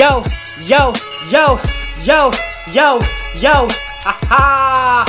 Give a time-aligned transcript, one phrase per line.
[0.00, 0.24] Yo,
[0.62, 0.94] yo,
[1.28, 1.60] yo,
[2.04, 2.30] yo,
[2.72, 3.00] yo,
[3.36, 3.68] yo.
[4.08, 5.04] Aha!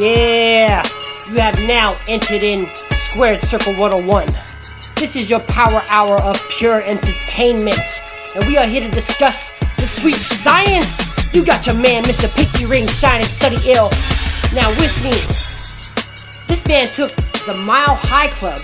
[0.00, 0.82] Yeah!
[1.28, 4.28] You have now entered in Squared Circle 101.
[4.96, 7.84] This is your power hour of pure entertainment.
[8.34, 11.34] And we are here to discuss the sweet science.
[11.34, 12.34] You got your man, Mr.
[12.34, 13.90] Pinky Ring, shining Sonny Ill.
[14.56, 15.12] Now with me,
[16.48, 17.14] this man took
[17.44, 18.58] the Mile High Club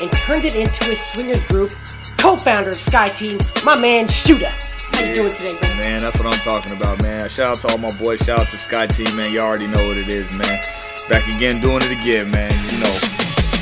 [0.00, 1.70] and turned it into a swingers group.
[2.16, 4.71] Co-founder of Sky Team, my man Shoota.
[4.92, 5.78] How you doing today, man?
[5.78, 7.28] Man, that's what I'm talking about, man.
[7.28, 8.20] Shout out to all my boys.
[8.20, 9.32] Shout out to Sky Team, man.
[9.32, 10.60] Y'all already know what it is, man.
[11.08, 12.52] Back again, doing it again, man.
[12.70, 12.94] You know.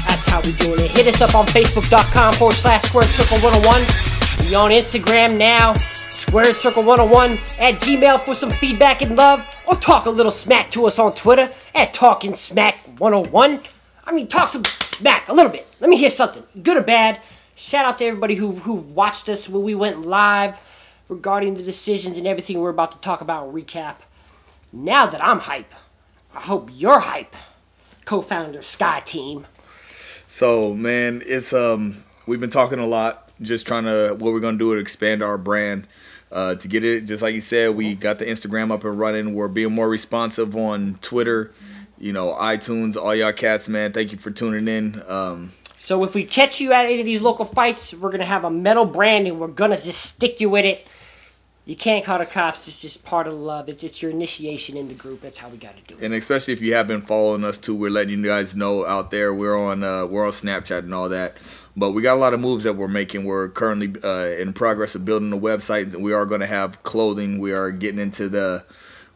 [0.07, 0.91] That's how we doing it.
[0.91, 3.80] Hit us up on Facebook.com forward slash Squared Circle 101.
[4.48, 5.74] We on Instagram now,
[6.09, 10.71] Squared Circle 101 at Gmail for some feedback and love, or talk a little smack
[10.73, 13.60] to us on Twitter at Talking Smack 101.
[14.05, 15.66] I mean, talk some smack a little bit.
[15.80, 17.21] Let me hear something, good or bad.
[17.54, 20.59] Shout out to everybody who who watched us when we went live
[21.11, 23.97] regarding the decisions and everything we're about to talk about and recap.
[24.73, 25.75] Now that I'm hype,
[26.35, 27.35] I hope you're hype.
[28.05, 29.47] Co-founder Sky Team.
[30.27, 34.57] So, man, it's um we've been talking a lot, just trying to what we're gonna
[34.57, 35.87] do to expand our brand.
[36.33, 39.35] Uh, to get it, just like you said, we got the Instagram up and running.
[39.35, 41.51] We're being more responsive on Twitter,
[41.99, 43.91] you know, iTunes, all y'all cats, man.
[43.93, 45.03] Thank you for tuning in.
[45.09, 48.45] Um, So if we catch you at any of these local fights, we're gonna have
[48.45, 50.87] a metal brand and we're gonna just stick you with it.
[51.66, 52.66] You can't call the cops.
[52.66, 53.69] It's just part of love.
[53.69, 55.21] It's, it's your initiation in the group.
[55.21, 56.05] That's how we got to do it.
[56.05, 59.11] and especially if you have been following us too, we're letting you guys know out
[59.11, 59.33] there.
[59.33, 61.37] We're on uh, we're on Snapchat and all that.
[61.77, 63.25] But we got a lot of moves that we're making.
[63.25, 65.94] We're currently uh, in progress of building a website.
[65.94, 67.38] We are going to have clothing.
[67.38, 68.65] We are getting into the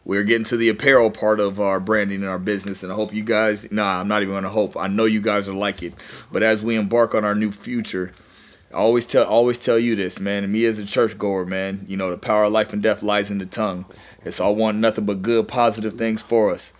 [0.05, 2.83] we're getting to the apparel part of our branding and our business.
[2.83, 3.72] And I hope you guys.
[3.72, 4.77] Nah, I'm not even going to hope.
[4.77, 5.95] I know you guys will like it.
[6.31, 8.12] But as we embark on our new future.
[8.75, 10.50] I always tell always tell you this, man.
[10.50, 13.38] Me as a churchgoer, man, you know the power of life and death lies in
[13.38, 13.87] the tongue.
[14.25, 16.75] It's all I want nothing but good, positive things for us.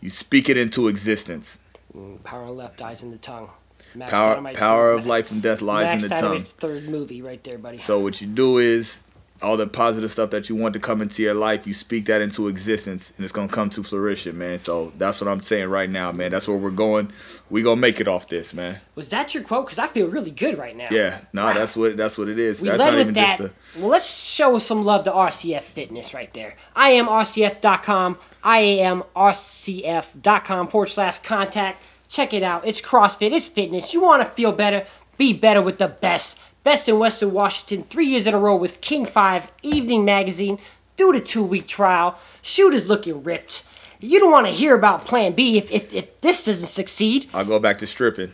[0.00, 1.58] You speak it into existence.
[1.96, 3.50] Mm, power of left dies in the tongue.
[3.96, 6.42] Max Power Dynamite's power of life and death lies Max in the tongue.
[6.44, 7.78] Third movie right there, buddy.
[7.78, 9.02] So what you do is
[9.42, 12.22] all the positive stuff that you want to come into your life, you speak that
[12.22, 14.58] into existence, and it's gonna come to fruition, man.
[14.58, 16.30] So that's what I'm saying right now, man.
[16.30, 17.12] That's where we're going.
[17.50, 18.80] We gonna make it off this, man.
[18.94, 19.66] Was that your quote?
[19.66, 20.88] Because I feel really good right now.
[20.90, 21.52] Yeah, no, Wow.
[21.54, 22.60] that's what that's what it is.
[22.60, 23.40] We that's led not with even that.
[23.40, 26.56] a Well, let's show some love to RCF Fitness right there.
[26.74, 28.18] I am RCF.com.
[28.42, 31.82] I am RCF.com forward slash contact.
[32.08, 32.66] Check it out.
[32.66, 33.32] It's CrossFit.
[33.32, 33.92] It's fitness.
[33.92, 34.86] You want to feel better?
[35.18, 36.38] Be better with the best.
[36.66, 40.58] Best in Western Washington, three years in a row with King 5 Evening Magazine.
[40.96, 42.18] Do the two week trial.
[42.42, 43.62] Shooters looking ripped.
[44.00, 47.26] You don't want to hear about Plan B if, if, if this doesn't succeed.
[47.32, 48.32] I'll go back to stripping.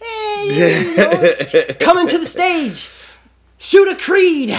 [0.00, 0.46] Hey,
[0.92, 2.88] you know, coming to the stage.
[3.58, 4.56] Shooter Creed.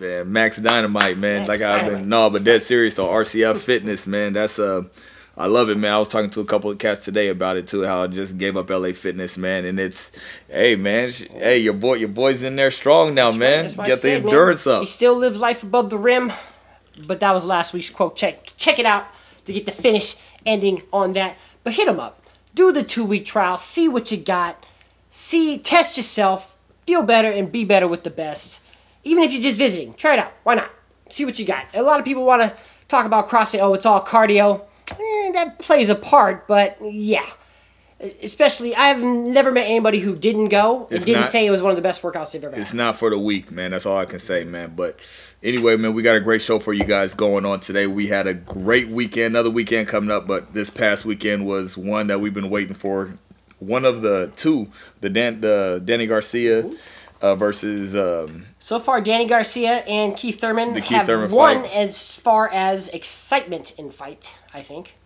[0.00, 1.46] Man, Max Dynamite, man.
[1.46, 2.00] Max like I've Dynamite.
[2.00, 3.06] been no, but dead serious though.
[3.06, 4.32] RCF Fitness, man.
[4.32, 4.82] That's uh
[5.36, 5.92] I love it, man.
[5.94, 7.82] I was talking to a couple of cats today about it too.
[7.82, 10.12] How I just gave up LA Fitness, man, and it's,
[10.48, 13.64] hey, man, hey, your boy, your boy's in there strong now, That's man.
[13.80, 14.32] I Get the said, man.
[14.32, 16.32] endurance He still lives life above the rim,
[17.04, 18.16] but that was last week's quote.
[18.16, 19.06] Check check it out
[19.46, 21.36] to get the finish ending on that.
[21.64, 22.22] But hit him up.
[22.54, 23.58] Do the two week trial.
[23.58, 24.64] See what you got.
[25.08, 26.56] See, test yourself.
[26.86, 28.60] Feel better and be better with the best.
[29.02, 30.32] Even if you're just visiting, try it out.
[30.44, 30.70] Why not?
[31.10, 31.66] See what you got.
[31.74, 32.54] A lot of people want to
[32.88, 33.60] talk about CrossFit.
[33.60, 34.62] Oh, it's all cardio.
[35.34, 37.26] That plays a part, but yeah.
[38.22, 41.62] Especially, I've never met anybody who didn't go and It's didn't not- say it was
[41.62, 42.60] one of the best workouts they've ever had.
[42.60, 43.70] It's not for the weak, man.
[43.70, 44.74] That's all I can say, man.
[44.76, 44.98] But
[45.42, 47.86] anyway, man, we got a great show for you guys going on today.
[47.86, 52.08] We had a great weekend, another weekend coming up, but this past weekend was one
[52.08, 53.14] that we've been waiting for.
[53.58, 54.68] One of the two,
[55.00, 56.68] the Dan, the Danny Garcia
[57.22, 61.72] uh, versus um, So far, Danny Garcia and Keith Thurman Keith have Thurman won fight.
[61.74, 64.96] as far as excitement in fight, I think.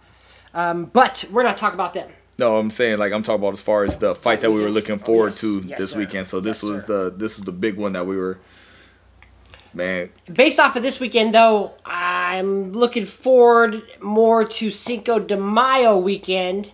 [0.54, 2.08] Um, but we're not talking about them.
[2.38, 4.70] No, I'm saying like I'm talking about as far as the fight that we were
[4.70, 5.40] looking Oh, forward yes.
[5.40, 5.98] to Yes, this sir.
[5.98, 6.26] weekend.
[6.26, 7.10] So this Yes, was sir.
[7.10, 8.38] the this was the big one that we were.
[9.74, 15.98] Man, Based off of this weekend, though, I'm looking forward more to Cinco de Mayo
[15.98, 16.72] weekend.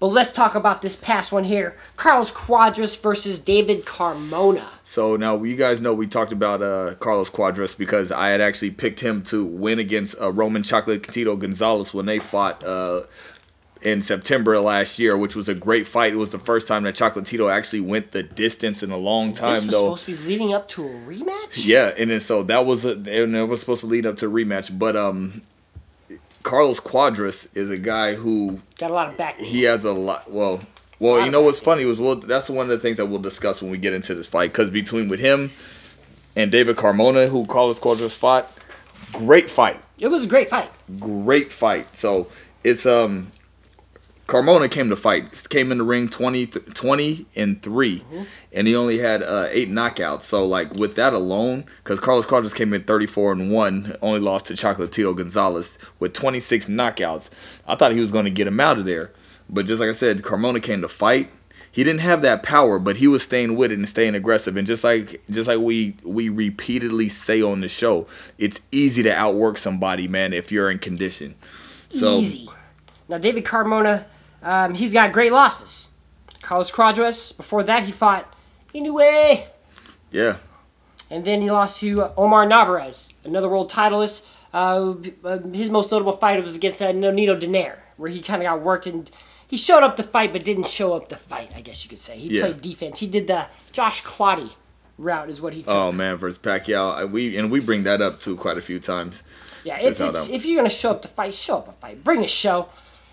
[0.00, 4.64] But let's talk about this past one here Carlos Cuadras versus David Carmona.
[4.84, 8.70] so now you guys know we talked about uh, Carlos Cuadras because I had actually
[8.70, 13.02] picked him to win against uh, Roman Chocolatito Gonzalez when they fought uh,
[13.82, 16.12] in September of last year, which was a great fight.
[16.12, 19.38] It was the first time that Chocolatito actually went the distance in a long This
[19.40, 19.94] time, was though.
[19.96, 21.64] supposed to be leading up to a rematch?
[21.64, 24.26] Yeah, and then so that was a, and it was supposed to lead up to
[24.26, 25.42] a rematch, but um,
[26.48, 29.36] Carlos Cuadras is a guy who Got a lot of back.
[29.36, 30.30] he has a lot.
[30.30, 30.62] Well,
[30.98, 33.60] well, you know what's funny was well, that's one of the things that we'll discuss
[33.60, 35.50] when we get into this fight because between with him
[36.34, 38.50] and David Carmona, who Carlos Cuadras fought.
[39.12, 39.78] Great fight.
[39.98, 40.70] It was a great fight.
[40.98, 41.94] Great fight.
[41.94, 42.28] So
[42.64, 43.30] it's um
[44.28, 45.46] Carmona came to fight.
[45.48, 48.22] Came in the ring 20, 20 and 3 Mm-hmm.
[48.52, 50.22] and he only had uh, eight knockouts.
[50.22, 54.20] So like with that alone, because Carlos Cuadras came in thirty four and one, only
[54.20, 57.30] lost to Chocolatito Gonzalez with twenty six knockouts.
[57.66, 59.10] I thought he was going to get him out of there,
[59.48, 61.30] but just like I said, Carmona came to fight.
[61.70, 64.56] He didn't have that power, but he was staying with it and staying aggressive.
[64.56, 69.10] And just like just like we we repeatedly say on the show, it's easy to
[69.14, 71.34] outwork somebody, man, if you're in condition.
[71.90, 72.48] So Easy.
[73.08, 74.04] Now, David Carmona,
[74.42, 75.88] um, he's got great losses.
[76.42, 78.32] Carlos Cuadras, before that, he fought
[78.74, 79.46] Inoue.
[80.10, 80.36] yeah,
[81.10, 84.24] And then he lost to Omar Narvaez, another world titleist.
[84.54, 84.94] Uh,
[85.24, 88.62] uh, his most notable fight was against uh, Nonito Donaire, where he kind of got
[88.62, 89.10] worked and
[89.46, 91.50] he showed up to fight, but didn't show up to fight.
[91.54, 92.42] I guess you could say he Yeah.
[92.44, 93.00] played defense.
[93.00, 94.54] He did the Josh Clottey
[94.96, 95.72] route, is what he took.
[95.74, 98.78] Oh man, versus Pacquiao, I- we and we bring that up too quite a few
[98.80, 99.22] times.
[99.64, 102.02] Yeah, it's, it's, if you're gonna show up to fight, show up to fight.
[102.04, 102.68] Bring a show,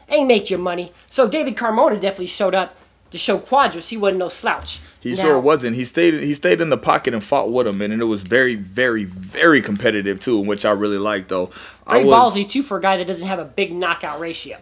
[0.09, 0.91] and make your money.
[1.09, 2.75] So David Carmona definitely showed up
[3.11, 4.79] to show Cuadras he wasn't no slouch.
[4.99, 5.75] He Now, sure wasn't.
[5.75, 6.15] He stayed.
[6.21, 9.61] He stayed in the pocket and fought with him, and it was very, very, very
[9.61, 11.29] competitive too, which I really liked.
[11.29, 11.51] Though
[11.85, 14.57] I Very was, ballsy too for a guy that doesn't have a big knockout ratio.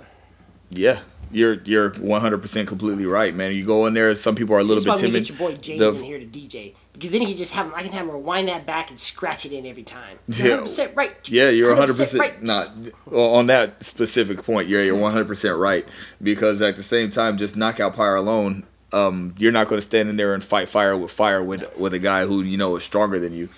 [0.69, 0.99] yeah,
[1.31, 3.53] you're you're 100 percent completely right, man.
[3.53, 5.27] You go in there, some people are a little That's why bit we timid.
[5.27, 7.65] get your boy James The- in here to DJ because then he can just have
[7.65, 7.73] him.
[7.75, 10.19] I can have him rewind that back and scratch it in every time.
[10.27, 10.57] Yeah.
[10.59, 11.29] 100% right.
[11.29, 12.41] Yeah, you're 100 percent right.
[12.43, 12.71] not
[13.05, 14.67] well, on that specific point.
[14.67, 15.87] Yeah, you're 100 percent right
[16.21, 20.09] because at the same time, just knockout power alone, um, you're not going to stand
[20.09, 22.83] in there and fight fire with fire with with a guy who you know is
[22.83, 23.49] stronger than you.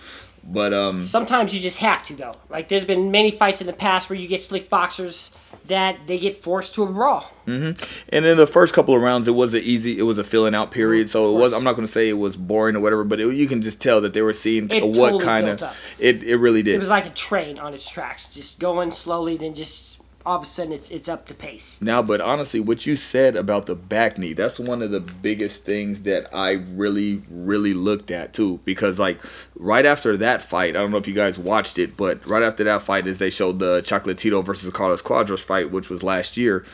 [0.47, 2.35] But um, Sometimes you just have to though.
[2.49, 5.35] Like there's been many fights in the past where you get slick boxers
[5.67, 7.31] that they get forced to a brawl.
[7.47, 7.81] Mm-hmm.
[8.09, 10.56] And in the first couple of rounds, it was a easy, it was a filling
[10.56, 11.09] out period.
[11.09, 11.53] So it was.
[11.53, 13.81] I'm not going to say it was boring or whatever, but it, you can just
[13.81, 15.75] tell that they were seeing It what totally kind of up.
[16.00, 16.23] it.
[16.23, 16.75] It really did.
[16.75, 19.94] It was like a train on its tracks, just going slowly, then just
[20.25, 21.80] all of a sudden it's it's up to pace.
[21.81, 25.63] now, but honestly, what you said about the back knee, that's one of the biggest
[25.63, 28.60] things that I really, really looked at too.
[28.66, 29.22] Because like
[29.56, 32.63] right after that fight, I don't know if you guys watched it, but right after
[32.63, 36.66] that fight is they showed the Chocolatito versus Carlos Cuadras fight, which was last year,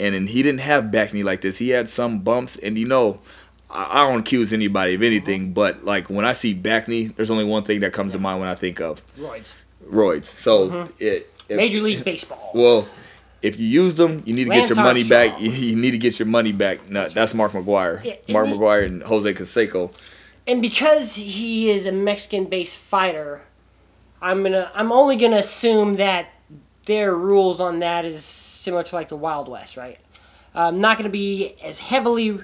[0.00, 1.58] and then he didn't have back knee like this.
[1.58, 3.20] He had some bumps, and you know.
[3.68, 7.32] I I don't accuse anybody of anything, but like when I see back knee, there's
[7.32, 9.52] only one thing that comes to mind when I think of Roids.
[9.90, 10.24] roids.
[10.26, 10.92] So Mm-hmm.
[11.00, 12.50] it, if- Major League Baseball.
[12.54, 12.88] well,
[13.42, 15.40] if you use them, you need to Lance get your money back.
[15.40, 16.88] You, you need to get your money back.
[16.90, 18.02] No, that's Mark McGwire.
[18.04, 19.96] Yeah, Mark he- McGwire and Jose Canseco.
[20.46, 23.42] And because he is a Mexican-based fighter,
[24.22, 26.28] I'm gonna I'm only gonna assume that
[26.86, 29.98] their rules on that is similar to like the Wild West, right?
[30.54, 32.40] Um, not gonna be as heavily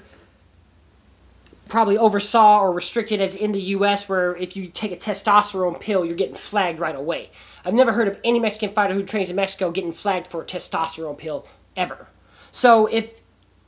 [1.69, 6.05] probably oversaw or restricted as in the U.S., where if you take a testosterone pill,
[6.05, 7.29] you're getting flagged right away.
[7.65, 10.45] I've never heard of any Mexican fighter who trains in Mexico getting flagged for a
[10.45, 12.07] testosterone pill ever.
[12.51, 13.09] So if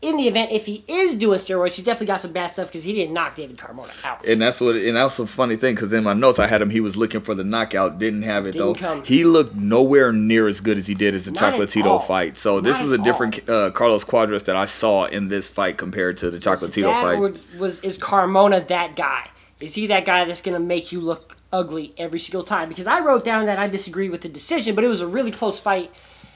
[0.02, 2.84] in the event if he is doing steroids, he definitely got some bad stuff because
[2.84, 4.26] he didn't knock David Carmona out.
[4.26, 4.76] And that's what.
[4.76, 6.70] And that's a funny thing because in my notes I had him.
[6.70, 7.98] He was looking for the knockout.
[7.98, 8.76] Didn't have it Didn't though.
[8.76, 9.04] come.
[9.04, 11.60] He looked nowhere near as good as he did as the Not at.
[11.60, 12.38] Chocolatito fight.
[12.38, 15.50] So this Not is at a different uh, Carlos Cuadras that I saw in this
[15.50, 17.20] fight compared to the Chocolatito fight.
[17.20, 19.30] Was, was is Carmona that guy?
[19.60, 22.70] Is he that guy that's gonna make you look ugly every single time?
[22.70, 25.32] Because I wrote down that I disagree with the decision, but it was a really
[25.32, 25.92] close fight,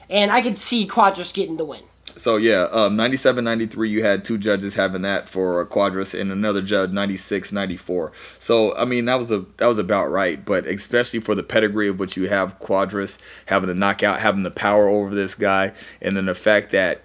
[0.08, 1.82] and I could see Cuadras getting the win.
[2.16, 6.60] So yeah, um, 97, 93, you had two judges having that for Cuadras, and another
[6.60, 8.12] judge 96, 94.
[8.38, 11.88] So I mean that was a that was about right, but especially for the pedigree
[11.88, 16.16] of what you have, Cuadras having the knockout, having the power over this guy, and
[16.16, 17.02] then the fact that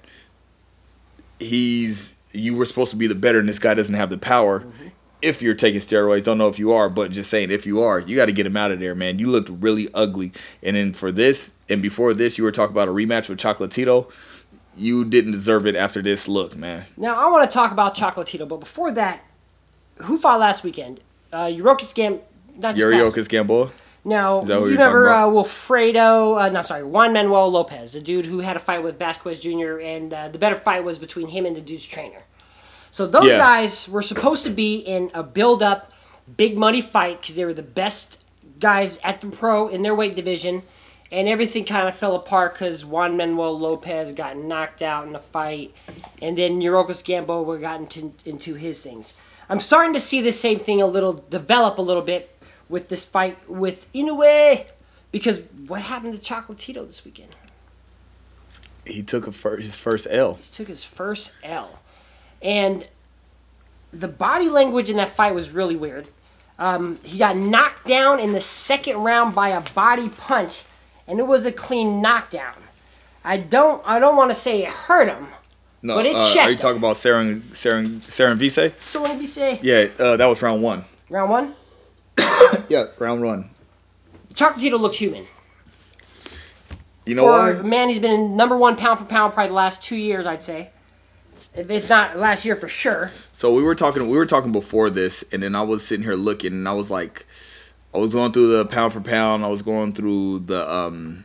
[1.39, 4.63] he's you were supposed to be the better, and this guy doesn't have the power.
[5.25, 7.99] If you're taking steroids, don't know if you are, but just saying if you are,
[7.99, 9.19] you got to get him out of there, man.
[9.19, 12.87] You looked really ugly, and then for this and before this, you were talking about
[12.87, 14.11] a rematch with Chocolatito
[14.77, 16.83] you didn't deserve it after this look, man.
[16.97, 19.21] Now I want to talk about Chocolatito, but before that,
[19.97, 20.99] who fought last weekend?
[21.31, 22.19] Uh, Yuriorkis Gam.
[22.57, 22.75] Not
[23.29, 23.71] Gamboa?
[24.03, 25.23] Now, Is that what you remember uh.
[25.25, 29.39] Wilfredo, uh, no, sorry, Juan Manuel Lopez, the dude who had a fight with Vasquez
[29.39, 32.21] Jr., and uh, the better fight was between him and the dude's trainer.
[32.95, 33.39] So those Yeah.
[33.39, 35.91] guys were supposed to be in a build up,
[36.37, 38.23] big money fight because they were the best
[38.57, 40.63] guys at the pro in their weight division,
[41.11, 45.19] and everything kind of fell apart because Juan Manuel Lopez got knocked out in the
[45.19, 45.73] fight,
[46.21, 49.13] and then Yuriorkis Gamboa got into, into his things.
[49.49, 52.33] I'm starting to see the same thing a little develop a little bit
[52.69, 54.67] with this fight with Inoue,
[55.11, 57.35] because what happened to Chocolatito this weekend?
[58.85, 60.35] He took a fir- his first L.
[60.35, 61.81] He took his first L.
[62.45, 62.87] And
[63.91, 66.07] the body language in that fight was really weird.
[66.59, 70.63] Um, he got knocked down in the second round by a body punch,
[71.07, 72.53] and it was a clean knockdown.
[73.23, 75.27] I don't I don't want to say it hurt him.
[75.81, 76.61] No, But it uh, checked are you him.
[76.61, 78.71] talking about Saren Saren Saren Vise?
[78.95, 79.59] What did say?
[79.63, 80.85] Yeah, uh, that was round one.
[81.09, 81.55] Round one.
[82.69, 83.49] Yeah, round one.
[84.33, 85.25] Chocolatito looks human.
[87.05, 87.51] You know For why?
[87.51, 90.43] a man, he's been number one pound for pound probably the last two years, I'd
[90.43, 90.69] say.
[91.55, 93.11] If it's not last year for sure.
[93.31, 94.09] So we were talking.
[94.09, 96.91] We were talking before this, and then I was sitting here looking, and I was
[96.91, 97.25] like,
[97.93, 99.45] I was going through the pound for pound.
[99.45, 101.23] I was going through the um,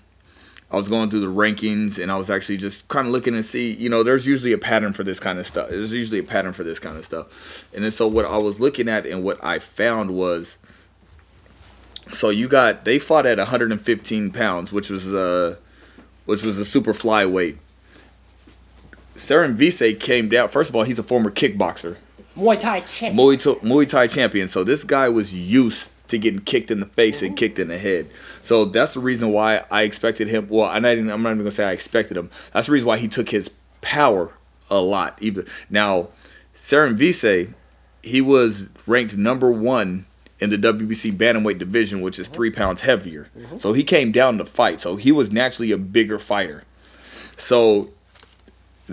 [0.70, 3.44] I was going through the rankings, and I was actually just kind of looking and
[3.44, 3.72] see.
[3.72, 5.68] You know, there's usually a pattern for this kind of stuff.
[5.68, 8.60] There's usually a pattern for this kind of stuff, and then so what I was
[8.60, 10.58] looking at and what I found was.
[12.12, 15.56] So you got they fought at 115 pounds, which was uh,
[16.25, 17.56] which was a super flyweight.
[19.14, 20.49] Saren Vise came down.
[20.49, 21.97] First of all, he's a former kickboxer.
[22.37, 23.17] Muay Thai champion.
[23.17, 24.49] Muay, Thai- Muay Thai champion.
[24.49, 27.79] So this guy was used to getting kicked in the face and kicked in the
[27.79, 28.09] head.
[28.43, 30.47] So that's the reason why I expected him.
[30.49, 32.31] Well, I'm not even, I'm not even gonna say I expected him.
[32.52, 33.50] That's the reason why he took his
[33.81, 34.33] power
[34.71, 35.19] a lot.
[35.21, 36.09] Even now,
[36.55, 37.49] Saren Vise,
[38.02, 40.07] he was ranked number one
[40.40, 43.29] in the WBC bantamweight division, which is three pounds heavier.
[43.38, 43.59] Mm-hmm.
[43.59, 44.81] So he came down to fight.
[44.81, 46.64] So he was naturally a bigger fighter.
[47.37, 47.90] So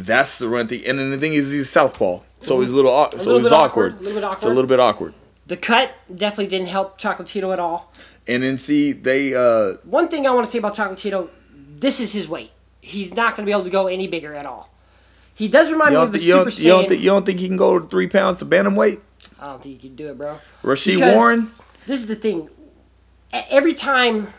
[0.05, 0.83] that's the one thing.
[0.85, 3.93] And then the thing is, he's southpaw, so he's a little, au- so he's awkward,
[3.93, 4.01] awkward.
[4.01, 4.39] a little bit awkward.
[4.39, 5.13] So a little bit awkward.
[5.47, 7.91] The cut definitely didn't help Chocolatito at all.
[8.27, 11.29] And then see, they, uh, One thing I want to say about Chocolatito,
[11.77, 12.51] this is his weight.
[12.81, 14.69] He's not going to be able to go any bigger at all.
[15.35, 16.89] He does remind me of the you, Super don't, you, don't Saiyan.
[16.89, 18.99] think, you don't think he can go to three pounds to bantamweight?
[19.39, 20.37] I don't think you can do it, bro.
[20.63, 21.51] Rasheed Because- Warren?
[21.85, 22.49] This is the thing.
[23.31, 24.33] Every time,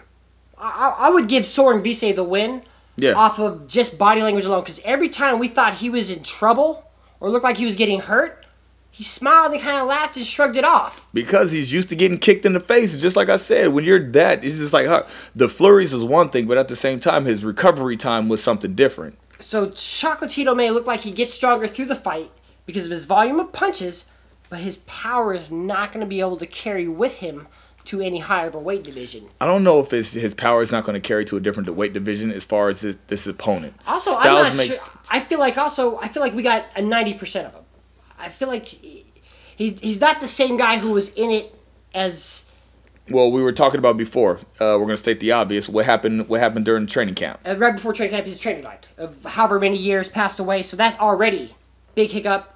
[0.59, 2.63] I, I I would give Soren Vise the win
[2.99, 3.13] Yeah.
[3.15, 4.61] off of just body language alone.
[4.61, 6.91] Because every time we thought he was in trouble
[7.21, 8.45] or looked like he was getting hurt,
[8.91, 11.07] he smiled and kind of laughed and shrugged it off.
[11.15, 12.97] because he's used to getting kicked in the face.
[12.97, 15.05] Just like I said, when you're that, it's just like huh,
[15.37, 18.75] the flurries is one thing, but at the same time, his recovery time was something
[18.75, 19.17] different.
[19.39, 22.33] So Chocolatito may look like he gets stronger through the fight
[22.67, 24.07] because of his volume of punches,
[24.51, 27.47] but his power is not going to be able to carry with him
[27.89, 29.29] to any higher of a weight division.
[29.41, 31.69] I don't know if his his power is not going to carry to a different
[31.75, 33.75] weight division as far as this, this opponent.
[33.87, 34.85] Also, I'm not makes- sure.
[35.11, 37.65] I feel like also I feel like we got a ninety percent of him.
[38.19, 39.07] I feel like he,
[39.57, 41.55] he he's not the same guy who was in it
[41.95, 42.45] as
[43.11, 44.37] Well, we were talking about before.
[44.61, 45.67] Uh, we're going to state the obvious.
[45.69, 46.29] What happened?
[46.29, 47.41] What happened during training camp?
[47.47, 48.27] uh, right before training camp.
[48.27, 50.63] His trainer died of however many years passed away.
[50.63, 51.55] So that already
[51.95, 52.55] big hiccup,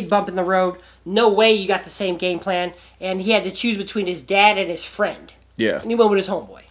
[0.00, 0.76] big bump in the road.
[1.04, 4.22] No way you got the same game plan, and he had to choose between his
[4.22, 5.80] dad and his friend, Yeah.
[5.80, 6.62] and he went with his homeboy,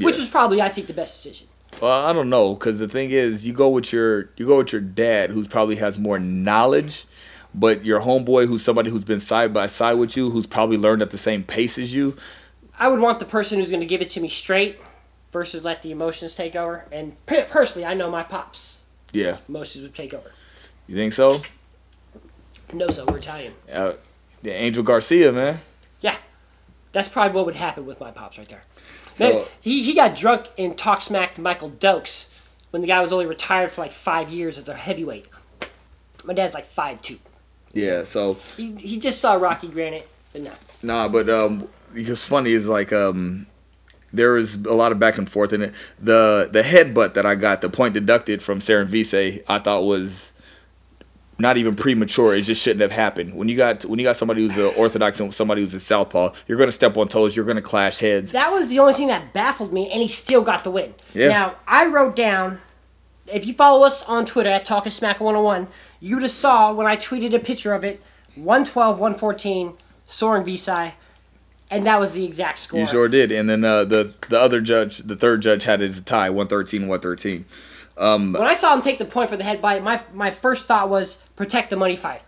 [0.00, 1.46] which was probably I think the best decision.
[1.80, 4.72] Well, I don't know, because the thing is, you go with your you go with
[4.72, 7.04] your dad, who's probably has more knowledge,
[7.54, 11.00] but your homeboy, who's somebody who's been side by side with you, who's probably learned
[11.02, 12.16] at the same pace as you.
[12.78, 14.78] I would want the person who's going to give it to me straight
[15.32, 16.84] versus let the emotions take over.
[16.92, 18.78] And personally, I know my pops
[19.12, 20.30] Yeah, emotions would take over.
[20.86, 21.40] you think so?
[22.72, 23.54] No, so we're Italian.
[23.72, 23.94] Uh,
[24.42, 25.60] the Angel Garcia, man.
[26.00, 26.16] Yeah,
[26.92, 28.62] that's probably what would happen with my pops right there.
[29.14, 32.26] So- Man, he, he got drunk and talk smack to Michael Dokes
[32.70, 35.26] when the guy was only retired for like five years as a heavyweight.
[36.24, 37.18] My dad's like five two.
[37.72, 38.04] Yeah.
[38.04, 40.52] So He, he just saw Rocky Granite, but no.
[40.82, 43.46] nah, but um, because funny is like um,
[44.12, 45.74] there was a lot of back and forth in it.
[45.98, 50.32] The the headbutt that I got, the point deducted from Saren Vise, I thought was
[51.38, 52.34] not even premature.
[52.34, 53.34] It just shouldn't have happened.
[53.34, 56.32] When you got when you got somebody who's a orthodox and somebody who's a southpaw,
[56.46, 57.36] you're gonna step on toes.
[57.36, 58.32] You're gonna clash heads.
[58.32, 60.94] That was the only thing that baffled me, and he still got the win.
[61.14, 61.28] Yeah.
[61.28, 62.60] Now, I wrote down,
[63.26, 65.68] if you follow us on Twitter at Talking Smack 101,
[66.00, 68.02] you would have saw when I tweeted a picture of it,
[68.34, 69.74] 112, 114,
[70.06, 70.94] Soren Visai,
[71.70, 72.80] and that was the exact score.
[72.80, 73.30] You sure did.
[73.30, 77.44] And then uh, the the other judge, the third judge, had a tie, 113, 113.
[77.98, 80.66] Um, when I saw him take the point for the head bite, my, my first
[80.66, 82.22] thought was protect the money fighter.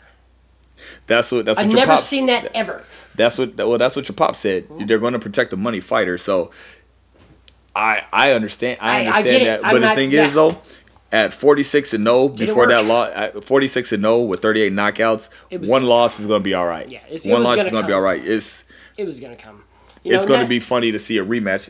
[1.06, 2.00] That's what that's what I've your never pop.
[2.00, 2.82] seen that ever.
[3.14, 4.66] That's what well that's what your pop said.
[4.68, 4.86] Mm-hmm.
[4.86, 6.16] They're going to protect the money fighter.
[6.18, 6.50] So
[7.76, 9.44] I I understand I I- I understand it.
[9.46, 9.64] that.
[9.64, 10.24] I'm But the not- thing yeah.
[10.26, 10.58] is though,
[11.12, 15.68] at 46 and 0 before that loss, uh, 46 and 0 with 38 knockouts, was-
[15.68, 16.88] one loss is going to be all right.
[16.88, 18.24] Yeah, it's- it one loss gonna is going to be all right.
[18.24, 18.64] It's
[18.96, 19.64] It was going to come.
[20.02, 21.68] You it's going to be funny to see a rematch.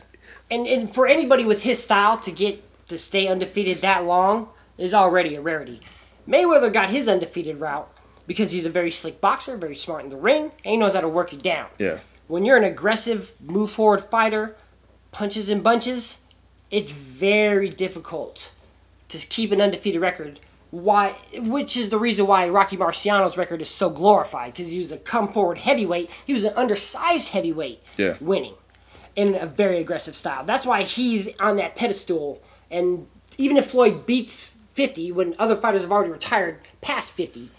[0.49, 4.93] and, and for anybody with his style to get to stay undefeated that long is
[4.93, 5.81] already a rarity.
[6.27, 7.89] Mayweather got his undefeated route
[8.27, 11.01] because he's a very slick boxer, very smart in the ring, and he knows how
[11.01, 11.67] to work you down.
[11.79, 11.99] Yeah.
[12.27, 14.55] When you're an aggressive, move forward fighter,
[15.11, 16.19] punches and bunches,
[16.69, 18.51] it's very difficult
[19.09, 23.69] to keep an undefeated record why, which is the reason why Rocky Marciano's record is
[23.69, 26.09] so glorified because he was a come forward heavyweight.
[26.25, 28.15] He was an undersized heavyweight, Yeah.
[28.21, 28.53] winning
[29.17, 30.45] in a very aggressive style.
[30.45, 32.41] That's why he's on that pedestal.
[32.71, 37.51] And even if Floyd beats 50 when other fighters have already retired past 50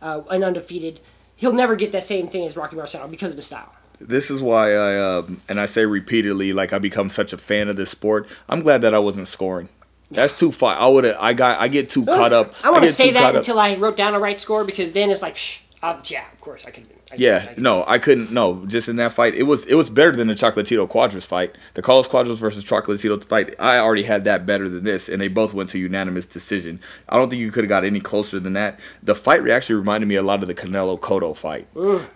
[0.00, 1.00] uh, and undefeated,
[1.34, 3.72] he'll never get that same thing as Rocky Marciano because of his style.
[4.00, 7.68] This is why I um, and I say repeatedly, like I become such a fan
[7.68, 8.28] of this sport.
[8.48, 9.70] I'm glad that I wasn't scoring.
[10.10, 10.76] That's too far.
[10.76, 11.04] I would.
[11.04, 11.58] Have I got.
[11.58, 12.54] I get too caught up.
[12.64, 15.20] I want to say that until I wrote down a right score because then it's
[15.20, 16.88] like, Shh, uh, yeah, of course I could.
[17.10, 18.30] I could- I Yeah, no, I couldn't.
[18.32, 21.54] No, just in that fight, it was it was better than the Chocolatito Cuadras fight.
[21.74, 25.28] The Carlos Cuadras versus Chocolatito fight, I already had that better than this, and they
[25.28, 26.80] both went to unanimous decision.
[27.08, 28.78] I don't think you could have got any closer than that.
[29.02, 31.66] The fight actually reminded me a lot of the Canelo Cotto fight,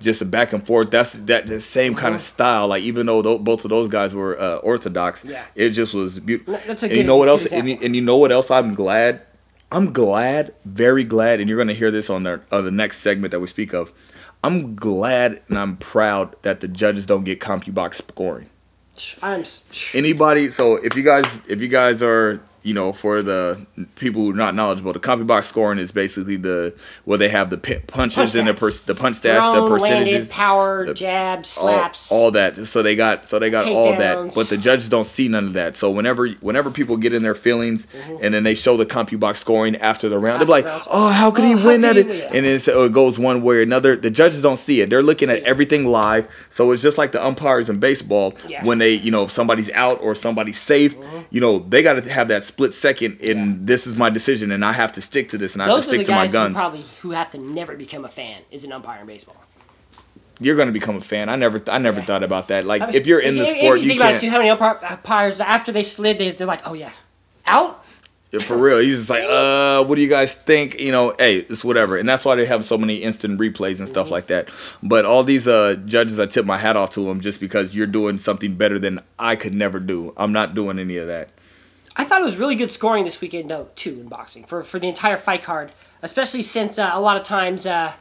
[0.00, 0.90] just a back and forth.
[0.90, 2.68] That's that the same kind of style.
[2.68, 5.44] Like even though tho- both of those guys were uh, orthodox, Yeah.
[5.54, 6.54] it just was beautiful.
[6.54, 7.46] No, that's a and you know what else?
[7.46, 8.50] And you, and you know what else?
[8.50, 9.22] I'm glad.
[9.75, 12.99] I'm glad, very glad, and you're going to hear this on the on the next
[12.99, 13.90] segment that we speak of.
[14.44, 18.49] I'm glad and I'm proud that the judges don't get CompuBox scoring.
[19.22, 19.44] I'm.
[19.94, 23.66] Anybody, so if you guys if you guys are you know for the
[23.97, 27.50] people who are not knowledgeable, the copy CompuBox scoring is basically the where they have
[27.50, 31.49] the punches Punch and the per, the punch stats, the percentages, landed, power, the- jabs,
[31.50, 32.11] slaps.
[32.11, 32.57] all that.
[32.57, 35.52] So they got so they got all that, but the judges don't see none of
[35.54, 35.76] that.
[35.76, 38.25] So whenever whenever people get in their feelings mm-hmm.
[38.25, 40.95] and then they show the copy CompuBox scoring after the round, they're like, After the
[40.97, 41.09] round.
[41.09, 42.21] "Oh, how could he Oh, win that?" he win?
[42.33, 43.97] And then so it goes one way or another.
[43.97, 44.90] The judges don't see it.
[44.90, 46.28] They're looking at everything live.
[46.50, 48.64] So it's just like the umpires in baseball Yeah.
[48.64, 51.19] when they, you know, if somebody's out or somebody's safe, mm-hmm.
[51.31, 53.21] you know, they got to have that split second.
[53.21, 55.76] And this is my decision, and I have to stick to this, and I have
[55.76, 56.56] Those to the stick to my guys who guns.
[56.56, 59.37] probably who have to never become a fan is an umpire in baseball.
[60.40, 61.28] You're gonna become a fan.
[61.28, 62.06] I never, I never Yeah.
[62.06, 62.64] thought about that.
[62.66, 64.21] Like I mean, if you're in the if- sport, if you think about it can't.
[64.23, 66.90] too, how many umpires after they slid, they, they're like, oh yeah,
[67.47, 67.85] out.
[68.32, 68.78] Yeah, for real.
[68.78, 70.80] He's just like, uh, what do you guys think?
[70.80, 71.97] You know, hey, it's whatever.
[71.99, 74.49] And that's why they have so many instant replays and stuff like that.
[74.82, 77.87] But all these uh, judges, I tip my hat off to them just because you're
[77.87, 80.14] doing something better than I could never do.
[80.16, 81.29] I'm not doing any of that.
[81.96, 84.78] I thought it was really good scoring this weekend though too in boxing for for
[84.78, 87.92] the entire fight card, especially since uh, a lot of times uh,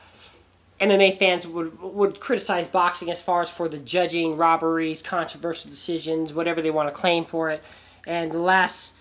[0.80, 6.34] MMA fans would would criticize boxing as far as for the judging, robberies, controversial decisions,
[6.34, 7.64] whatever they want to claim for it.
[8.08, 8.96] And the last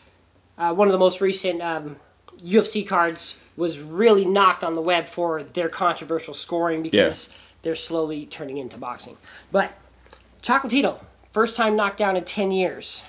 [0.59, 1.97] uh, one of the most recent um,
[2.39, 7.31] UFC cards was really knocked on the web for their controversial scoring because
[7.63, 9.17] they're slowly turning into boxing.
[9.53, 9.73] But
[10.43, 10.99] Chocolatito,
[11.33, 13.05] first time knocked down in ten years.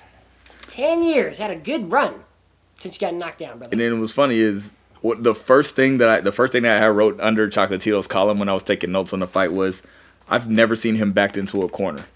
[0.72, 2.14] Ten years, had a good run
[2.80, 3.72] since you got knocked down, brother.
[3.72, 6.82] And then what's funny is what the first thing that I, the first thing that
[6.82, 9.82] I wrote under Chocolatito's column when I was taking notes on the fight was,
[10.30, 12.06] I've never seen him backed into a corner.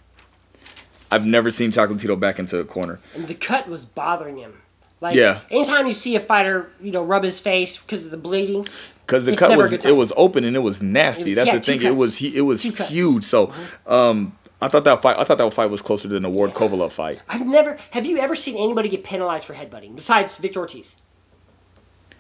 [1.10, 2.98] I've never seen Chocolatito back into a corner.
[3.14, 4.54] And the cut was bothering him.
[5.02, 5.40] Like, Yeah.
[5.50, 8.66] anytime you see a fighter, you know, rub his face because of the bleeding,
[9.06, 11.24] because the cut was it was open and it was nasty.
[11.24, 11.80] It was- That's yeah, the thing.
[11.80, 12.90] two It was he, it was cuts.
[12.90, 13.22] huge.
[13.24, 13.52] So
[13.86, 16.92] um, I thought that fight I thought that fight was closer than the Ward Kovalev
[16.92, 17.20] fight.
[17.28, 17.78] I've never.
[17.90, 20.96] Have you ever seen anybody get penalized for headbutting besides Victor Ortiz?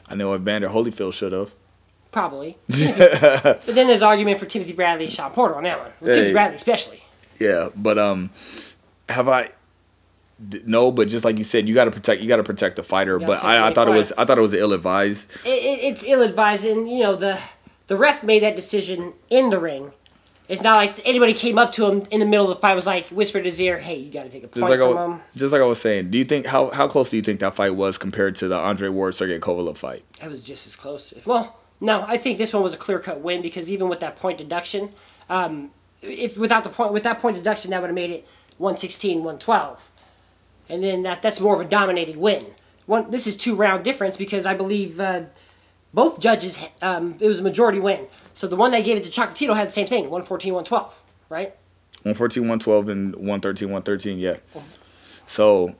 [0.08, 1.54] I know Evander Holyfield should have.
[2.12, 2.56] Probably.
[2.68, 5.90] but then there's argument for Timothy Bradley and Sean Porter on that one.
[6.00, 6.06] Hey.
[6.14, 7.02] Timothy Bradley especially.
[7.38, 8.30] Yeah, but um,
[9.08, 9.50] have I?
[10.64, 12.20] No, but just like you said, you got to protect.
[12.20, 13.18] You got to protect the fighter.
[13.18, 14.12] But I, I thought it was.
[14.18, 15.30] I thought it was ill advised.
[15.44, 17.40] It, it, it's ill advised, and you know the
[17.86, 19.92] the ref made that decision in the ring.
[20.48, 22.86] It's not like anybody came up to him in the middle of the fight was
[22.86, 24.86] like whispered in his ear, "Hey, you got to take a Just point like I,
[24.86, 27.16] from wa- him." just like I was saying, do you think how how close do
[27.16, 30.04] you think that fight was compared to the Andre Ward Sergey Kovalev fight?
[30.22, 31.10] It was just as close.
[31.12, 34.00] If, well, no, I think this one was a clear cut win because even with
[34.00, 34.92] that point deduction,
[35.28, 38.26] um, if without the point with that point deduction, that would have made it
[38.58, 39.90] 116, 112.
[40.68, 42.46] and then that that's more of a dominated win.
[42.86, 45.22] One, this is two round difference because I believe uh,
[45.92, 48.06] both judges um, it was a majority win.
[48.36, 51.56] So the one that gave it to Chocolatito had the same thing, 114, 112, right?
[52.02, 54.18] 114, 112, and 113, 113.
[54.18, 54.32] Yeah.
[54.32, 54.58] Mm-hmm.
[55.24, 55.74] So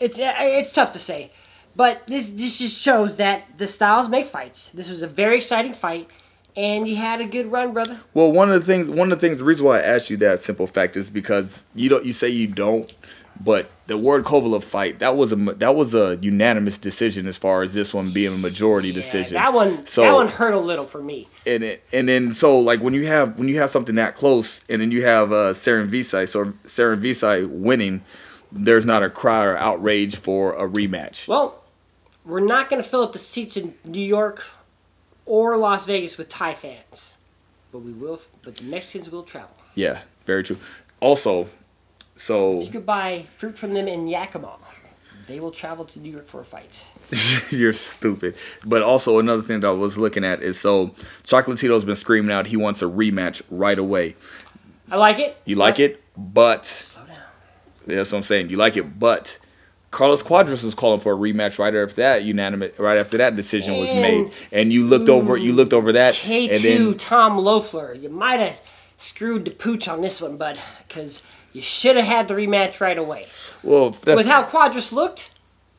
[0.00, 1.32] It's it's tough to say,
[1.74, 4.68] but this this just shows that the styles make fights.
[4.70, 6.08] This was a very exciting fight,
[6.56, 8.00] and you had a good run, brother.
[8.14, 10.16] Well, one of the things, one of the things, the reason why I asked you
[10.18, 12.90] that simple fact is because you don't, you say you don't,
[13.42, 17.62] but the Ward Kovalev fight that was a that was a unanimous decision as far
[17.62, 19.34] as this one being a majority Yeah, decision.
[19.34, 21.26] that one So that one hurt a little for me.
[21.46, 24.64] and it, and then so like when you have when you have something that close
[24.68, 28.02] and then you have uh, Saren Visai, so Saren Visai winning,
[28.52, 31.26] there's not a cry or outrage for a rematch.
[31.26, 31.62] Well,
[32.24, 34.44] we're not going to fill up the seats in New York
[35.24, 37.14] or Las Vegas with Thai fans,
[37.72, 38.20] but we will.
[38.42, 39.50] But the Mexicans will travel.
[39.74, 40.58] Yeah, very true.
[41.00, 41.48] Also,
[42.20, 44.58] so You could buy fruit from them in Yakima.
[45.26, 46.86] they will travel to New York for a fight.
[47.50, 48.34] You're stupid.
[48.66, 50.88] But also another thing that I was looking at is so
[51.24, 54.16] Chocolatito's been screaming out he wants a rematch right away.
[54.90, 55.40] I like it.
[55.46, 57.16] You like it, but Slow down.
[57.86, 58.50] that's what I'm saying.
[58.50, 59.38] You like it, but
[59.90, 63.76] Carlos Cuadras was calling for a rematch right after that unanimous right after that decision
[63.78, 64.30] was made.
[64.52, 67.94] And you looked over you looked over that K and two then Tom Loeffler.
[67.94, 68.60] You might have
[68.98, 72.98] screwed the pooch on this one, bud, because you should have had the rematch right
[72.98, 73.26] away.
[73.62, 75.30] well that's With how Cuadras looked,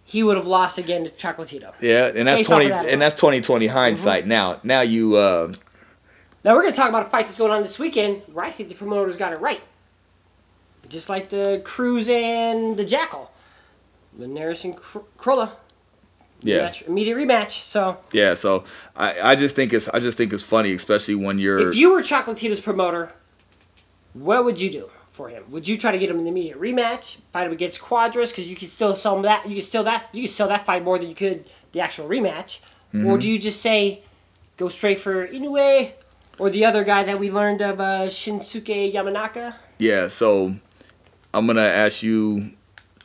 [0.04, 1.74] he would have lost again to Chocolatito.
[1.80, 2.86] yeah, and that's based off of twenty that.
[2.88, 4.28] and that's twenty twenty hindsight.
[4.28, 5.54] Now now you uh
[6.44, 8.70] Now we're gonna talk about a fight that's going on this weekend where I think
[8.70, 9.62] the promoters got it right.
[10.90, 13.32] Just like the Cruz and the Jackal.
[14.18, 15.56] Linares and Cr- Crolla.
[16.42, 16.68] yeah.
[16.68, 17.64] Rematch, immediate rematch.
[17.66, 21.40] So Yeah, so I, I just think it's I just think it's funny, especially when
[21.40, 23.14] you're if you were Chocolatito's promoter,
[24.14, 25.44] what would you do for him?
[25.50, 28.56] Would you try to get him an immediate rematch, fight him against Cuadras, because you
[28.56, 30.98] could still sell him that you could still that you could sell that fight more
[30.98, 32.60] than you could the actual rematch,
[32.94, 33.08] Mm-hmm.
[33.08, 34.02] or do you just say
[34.58, 35.92] go straight for Inoue,
[36.38, 39.56] or the other guy that we learned of uh, Shinsuke Yamanaka?
[39.78, 40.56] Yeah, so
[41.34, 42.52] I'm gonna ask you.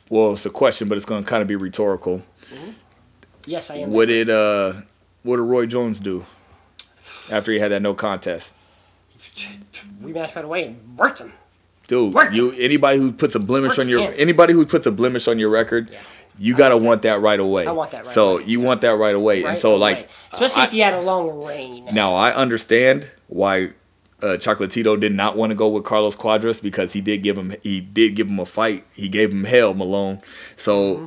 [0.09, 2.21] Well, it's a question, but it's gonna kind of be rhetorical.
[3.45, 3.91] Yes, I am.
[3.91, 4.73] What did uh,
[5.23, 6.25] what did Roy Jones do
[7.31, 8.55] after he had that no contest?
[10.01, 11.31] rematch right away and worked him.
[11.87, 12.33] Dude, Work.
[12.33, 14.13] you anybody who puts a blemish Work on your him.
[14.17, 15.97] anybody who puts a blemish on your record, Yeah.
[16.37, 17.65] you gotta want that right away.
[17.65, 18.43] I want that right so away.
[18.45, 20.07] you want that right away, and Right so like, away.
[20.33, 21.85] especially I- if you had a long reign.
[21.93, 23.69] Now I understand why
[24.21, 27.53] uh, Chocolatito did not want to go with Carlos Cuadras because he did give him
[27.63, 28.83] he did give him a fight.
[28.93, 30.19] He gave him hell, Malone.
[30.55, 31.05] So Mm-hmm.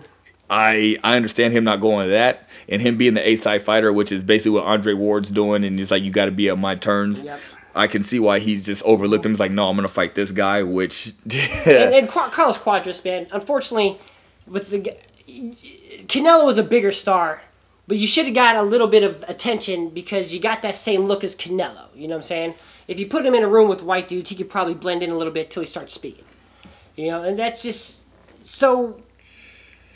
[0.53, 3.93] I I understand him not going to that and him being the A side fighter,
[3.93, 6.59] which is basically what Andre Ward's doing, and he's like, you got to be at
[6.59, 7.23] my terms.
[7.25, 7.41] Yep.
[7.75, 9.33] I can see why he just overlooked him.
[9.33, 11.15] He's like, no, I'm gonna fight this guy, which
[11.67, 13.99] and, and Carlos Cuadras, man, unfortunately,
[14.47, 14.97] with the
[16.07, 17.43] Canelo was a bigger star,
[17.87, 21.05] but you should have got a little bit of attention because you got that same
[21.05, 21.87] look as Canelo.
[21.95, 22.55] You know what I'm saying?
[22.89, 25.11] If you put him in a room with white dudes, he could probably blend in
[25.11, 26.25] a little bit till he starts speaking.
[26.97, 28.03] You know, and that's just
[28.45, 29.01] so.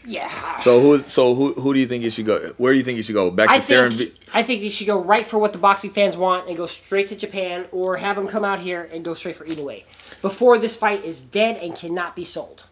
[0.06, 0.56] Yeah.
[0.56, 2.52] so who so who who do you think you should go?
[2.58, 3.30] Where do you think you should go?
[3.30, 5.58] Back to I Saren think V- I think they should go right for what the
[5.58, 9.04] boxing fans want and go straight to Japan, or have them come out here and
[9.04, 9.84] go straight for Inoue
[10.20, 12.64] before this fight is dead and cannot be sold.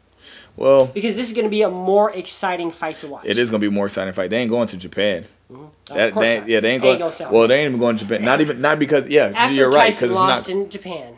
[0.54, 3.24] Well, Because this is going to be a more exciting fight to watch.
[3.24, 4.28] it is gonna be a more exciting fight.
[4.28, 5.24] They ain't going to Japan.
[5.50, 6.12] Mm-hmm.
[6.12, 6.88] Course they, yeah, they ain't They going.
[6.92, 7.32] ain't gonna sell.
[7.32, 8.22] well, they ain't even going to Japan.
[8.24, 10.48] Not even not because yeah, After you're right because it's not.
[10.50, 11.14] in Japan,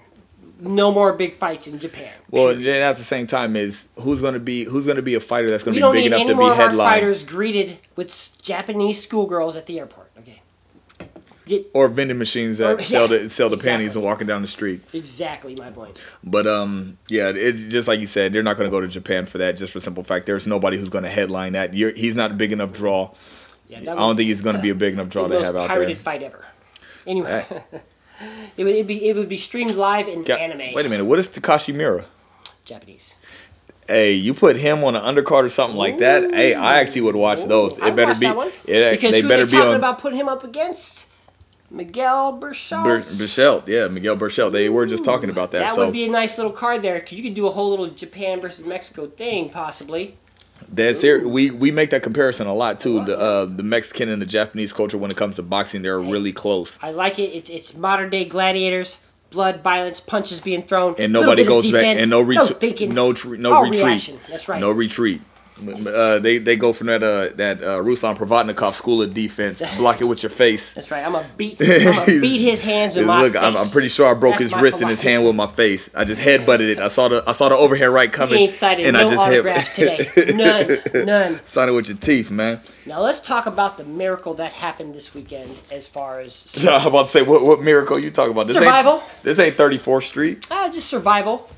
[0.64, 2.12] no more big fights in Japan.
[2.30, 2.66] Well, Period.
[2.66, 5.20] then at the same time is who's going to be who's going to be a
[5.20, 7.78] fighter that's going to be big enough to be more of our headline fighters greeted
[7.96, 10.10] with Japanese schoolgirls at the airport.
[10.18, 10.40] Okay,
[11.46, 14.48] Get or vending machines that Or- sell the sell the panties and walking down the
[14.48, 14.80] street.
[14.94, 16.02] exactly my point.
[16.24, 19.26] But um, yeah, it's just like you said, they're not going to go to Japan
[19.26, 19.56] for that.
[19.58, 21.74] Just for simple fact, there's nobody who's going to headline that.
[21.74, 23.12] You're, he's not a big enough draw.
[23.68, 25.32] Yeah, I that don't would think he's going to be a big enough draw be
[25.34, 26.44] to the have most out pirated fight ever.
[27.06, 27.44] Anyway,
[28.56, 30.74] it would be it would be streamed live in anime.
[30.74, 32.06] Wait a minute, what is Takashi Miura?
[32.64, 33.14] Japanese.
[33.86, 36.34] Hey, you put him on an undercard or something like that.
[36.34, 37.72] Hey, I actually would watch those.
[37.74, 38.20] I It would better be.
[38.20, 38.48] that one.
[38.64, 39.76] It, because they who better they be talking on.
[39.76, 41.06] about putting him up against?
[41.70, 42.32] Miguel.
[42.32, 44.52] Ber- Berchelt, yeah, Miguel Berchelt.
[44.52, 45.60] They were just talking about that.
[45.60, 47.70] That so would be a nice little card there, because you could do a whole
[47.70, 50.16] little Japan versus Mexico thing, possibly.
[50.68, 51.26] That's here.
[51.26, 53.04] We we make that comparison a lot too.
[53.04, 56.32] The uh, the Mexican and the Japanese culture when it comes to boxing, they're really
[56.32, 56.78] close.
[56.82, 57.30] I like it.
[57.34, 59.00] It's it's modern day gladiators,
[59.30, 61.84] blood, violence, punches being thrown, And nobody goes back.
[61.84, 62.60] And no no retreat.
[62.60, 63.84] thinking, No tr- no retreat.
[63.84, 64.18] reaction.
[64.28, 64.60] That's right.
[64.60, 65.20] No retreat.
[65.56, 69.62] Uh, they they go from that uh, that uh, Ruslan Provodnikov school of defense.
[69.76, 70.72] Block it with your face.
[70.74, 71.04] That's right.
[71.04, 71.58] I'm gonna beat.
[71.62, 73.42] I'm gonna beat his hands with my Look, face.
[73.42, 75.88] I'm, I'm pretty sure I broke That's his wrist and his hand with my face.
[75.94, 76.78] I just headbutted it.
[76.78, 79.04] I saw the I saw the overhead right He coming, ain't cited and no I
[79.04, 80.32] just autographs today.
[80.34, 81.06] None.
[81.06, 81.40] None.
[81.46, 82.60] Sign it with your teeth, man.
[82.84, 87.04] Now let's talk about the miracle that happened this weekend, as far as I'm about
[87.06, 88.48] to say, what what miracle you talking about?
[88.48, 88.94] This Survival.
[88.94, 90.46] Ain't, this ain't 34th Street.
[90.50, 91.48] uh, just survival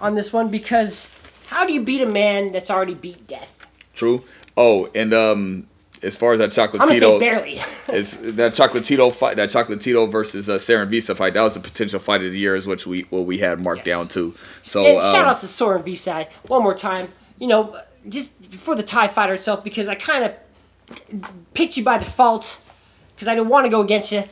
[0.00, 0.48] on this one.
[0.48, 1.12] Because
[1.52, 3.64] how do you beat a man that's already beat death?
[3.94, 4.24] True.
[4.56, 5.66] Oh, and um,
[6.02, 7.52] as far as that I'm gonna say Chocolatito, barely.
[7.92, 12.00] is that Chocolatito fight, that Chocolatito versus uh, Saren Visa fight, that was a potential
[12.00, 13.96] fight of the year, is which we what we had marked Yes.
[13.96, 14.34] down to.
[14.62, 17.08] So And shout um, outs to Soren Visai one more time.
[17.38, 17.76] You know,
[18.08, 20.34] just for the Tie Fighter itself, because I kind of
[21.54, 22.60] picked you by default,
[23.14, 24.24] because I didn't want to go against you.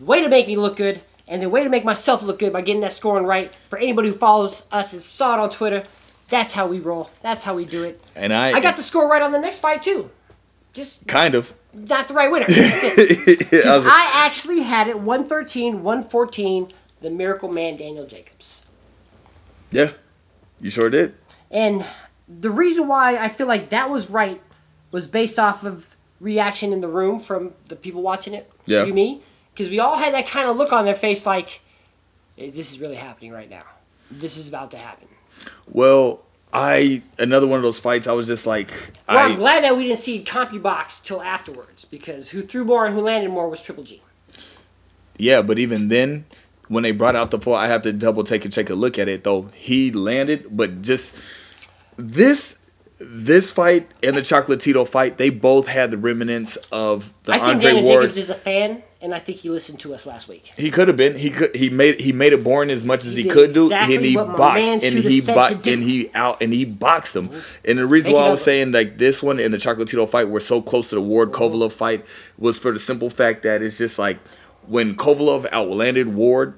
[0.00, 2.62] Way to make me look good, and the way to make myself look good by
[2.62, 3.52] getting that scoring right.
[3.70, 5.84] For anybody who follows us and saw it on Twitter,
[6.34, 7.10] that's how we roll.
[7.22, 8.02] That's how we do it.
[8.16, 10.10] and I, I got the score right on the next fight too.
[10.72, 11.54] Just kind of.
[11.72, 12.46] not the right winner.
[12.48, 13.64] That's it.
[13.64, 18.62] I I actually had it 113, 114, the Miracle Man Daniel Jacobs.
[19.70, 19.90] yeah,
[20.60, 21.14] you sure did.
[21.52, 21.86] And
[22.28, 24.40] the reason why I feel like that was right
[24.90, 28.50] was based off of reaction in the room from the people watching it.
[28.66, 28.84] Yeah.
[28.84, 29.22] You me?
[29.52, 31.60] Because we all had that kind of look on their face, like,
[32.36, 33.62] "Eh, this is really happening right now.
[34.10, 35.06] This is about to happen.
[35.70, 38.06] Well, I another one of those fights.
[38.06, 38.70] I was just like,
[39.08, 42.94] Well, I'm glad that we didn't see CompuBox till afterwards because who threw more and
[42.94, 44.02] who landed more was Triple G.
[45.18, 46.24] yeah, but even then,
[46.68, 48.98] when they brought out the four, I have to double take and take a look
[48.98, 49.50] at it though.
[49.54, 51.14] He landed, but just
[51.96, 52.56] this
[52.98, 57.48] this fight and the Chocolatito fight, they both had the remnants of the I think
[57.48, 58.02] Andre Daniel Ward.
[58.02, 60.50] Jacobs is a fan, and I think he listened to us last week.
[60.56, 61.16] He could have been.
[61.16, 61.54] He could.
[61.54, 62.00] He made.
[62.00, 64.98] He made it boring as much as He he, could do, and he boxed, and
[64.98, 67.28] he boxed, and he out, and he boxed him.
[67.66, 70.30] And the reason Make why I was saying like this one and the Chocolatito fight
[70.30, 72.04] were so close to the Ward Kovalev fight
[72.38, 74.18] was for the simple fact that it's just like
[74.66, 76.54] when Kovalev outlanded Ward,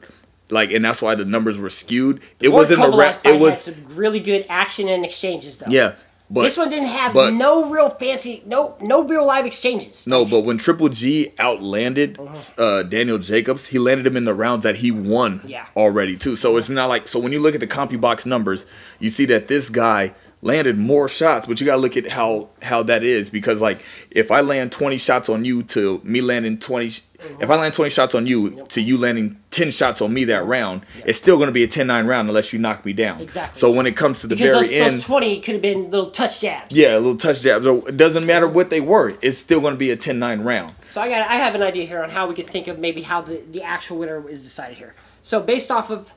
[0.49, 2.21] like, and that's why the numbers were skewed.
[2.41, 3.27] It Ward wasn't a rap.
[3.27, 5.67] It was really good action and exchanges though.
[5.69, 5.97] yeah,
[6.29, 10.07] but this one didn't have but- no real fancy, no no real live exchanges.
[10.07, 12.63] No, but when Triple G outlanded Uh-huh.
[12.63, 15.67] uh, Daniel Jacobs, he landed him in the rounds that he won Yeah.
[15.77, 16.37] already too.
[16.37, 18.67] So it's not like so when you look at the CompuBox numbers,
[18.99, 20.13] you see that this guy
[20.43, 23.79] landed more shots, but you gotta look at how how that is because like
[24.11, 27.03] if I land twenty shots on you to me landing twenty, sh-
[27.41, 30.45] if I land twenty shots on you to you landing ten shots on me that
[30.45, 33.21] round, it's still gonna be a 10-9 round unless you knock me down.
[33.23, 33.59] Exactly.
[33.59, 35.91] So when it comes to the because very those, end, those twenty could have been
[35.91, 36.75] little touch jabs.
[36.77, 37.65] yeah, a little touch jabs.
[37.65, 39.15] So It doesn't matter what they were.
[39.23, 40.75] It's still gonna be a 10-9 round.
[40.91, 43.03] So I got I have an idea here on how we could think of maybe
[43.03, 44.95] how the, the actual winner is decided here.
[45.23, 46.13] So based off of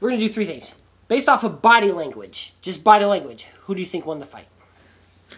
[0.00, 0.74] we're gonna do three things.
[1.08, 4.46] Based off of body language, just body language, who do you think won the fight?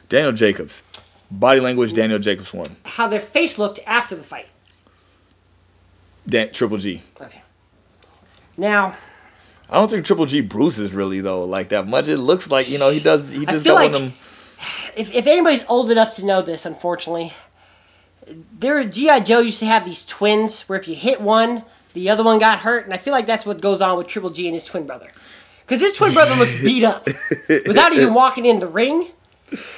[0.09, 0.83] Daniel Jacobs.
[1.31, 2.77] Body language, Daniel Jacobs won.
[2.85, 4.49] How their face looked after the fight.
[6.27, 7.03] Dan- Triple G.
[7.21, 7.41] Okay.
[8.57, 8.97] Now
[9.71, 12.09] I don't think Triple G bruises really though like that much.
[12.09, 13.33] It looks like you know he does.
[13.33, 14.13] He just got like one of them.
[14.97, 17.33] if, if anybody's old enough to know this, unfortunately,
[18.59, 22.25] there GI Joe used to have these twins where if you hit one, the other
[22.25, 24.55] one got hurt, and I feel like that's what goes on with Triple G and
[24.55, 25.13] his twin brother,
[25.71, 27.07] because his twin brother looks beat up
[27.49, 29.07] without even walking in the ring,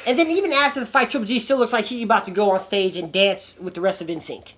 [0.06, 2.50] and then even after the fight, Triple G still looks like he's about to go
[2.50, 4.52] on stage and dance with the rest of NSYNC.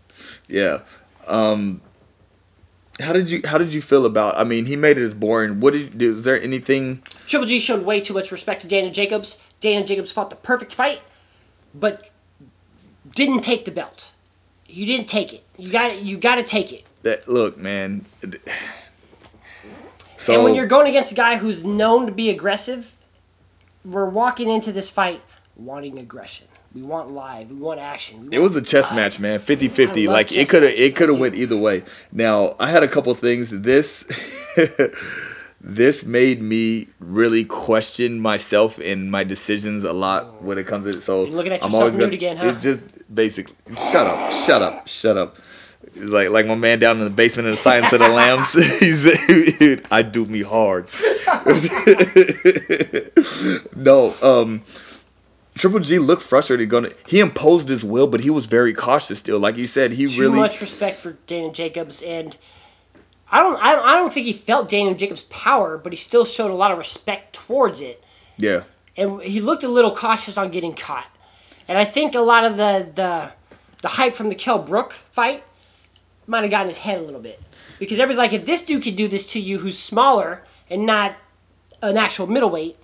[0.47, 0.83] Yeah.
[1.27, 1.81] Um,
[3.01, 4.39] how did you How did you feel about?
[4.39, 5.59] I mean, he made it as boring.
[5.59, 6.01] What did?
[6.01, 7.03] you, Is there anything?
[7.27, 9.43] Triple G showed way too much respect to Daniel Jacobs.
[9.59, 11.03] Daniel Jacobs fought the perfect fight,
[11.75, 12.11] but
[13.13, 14.13] didn't take the belt.
[14.69, 15.43] You didn't take it.
[15.59, 16.85] You got You got to take it.
[17.03, 18.05] That look, man.
[20.25, 22.97] So and when you're going against a guy who's known to be aggressive,
[23.85, 25.21] we're walking into this fight
[25.55, 26.47] wanting aggression.
[26.75, 27.51] We want live.
[27.51, 28.31] We want action.
[28.31, 28.97] We It want was a chess live.
[28.97, 29.39] match, man.
[29.39, 30.09] 50-50.
[30.09, 31.85] Like it could have it could have went either way.
[32.11, 34.05] Now, I had a couple things this
[35.61, 41.01] this made me really question myself and my decisions a lot when it comes to
[41.03, 42.49] so You're looking at I'm always gonna, again, huh?
[42.49, 45.37] It just basically shut up, shut up, shut up.
[45.97, 48.53] Like like my man down in the basement in the Science of the Lambs.
[48.81, 49.07] He's
[49.91, 50.89] I do me hard.
[53.77, 54.63] no, um
[55.55, 56.69] Triple G looked frustrated.
[56.69, 59.39] Going, to he imposed his will, but he was very cautious still.
[59.39, 60.39] Like you said, he Too really.
[60.39, 62.37] much respect for Daniel Jacobs, and
[63.31, 63.57] I don't.
[63.63, 66.73] I, I don't think he felt Daniel Jacobs' power, but he still showed a lot
[66.73, 68.03] of respect towards it.
[68.37, 68.65] Yeah,
[68.97, 71.07] and he looked a little cautious on getting caught.
[71.69, 73.33] And I think a lot of the the,
[73.83, 75.45] the hype from the Kell Brook fight
[76.27, 77.41] might have gotten his head a little bit
[77.79, 81.17] because everybody's like, if this dude could do this to you, who's smaller and not
[81.83, 82.77] an actual middleweight,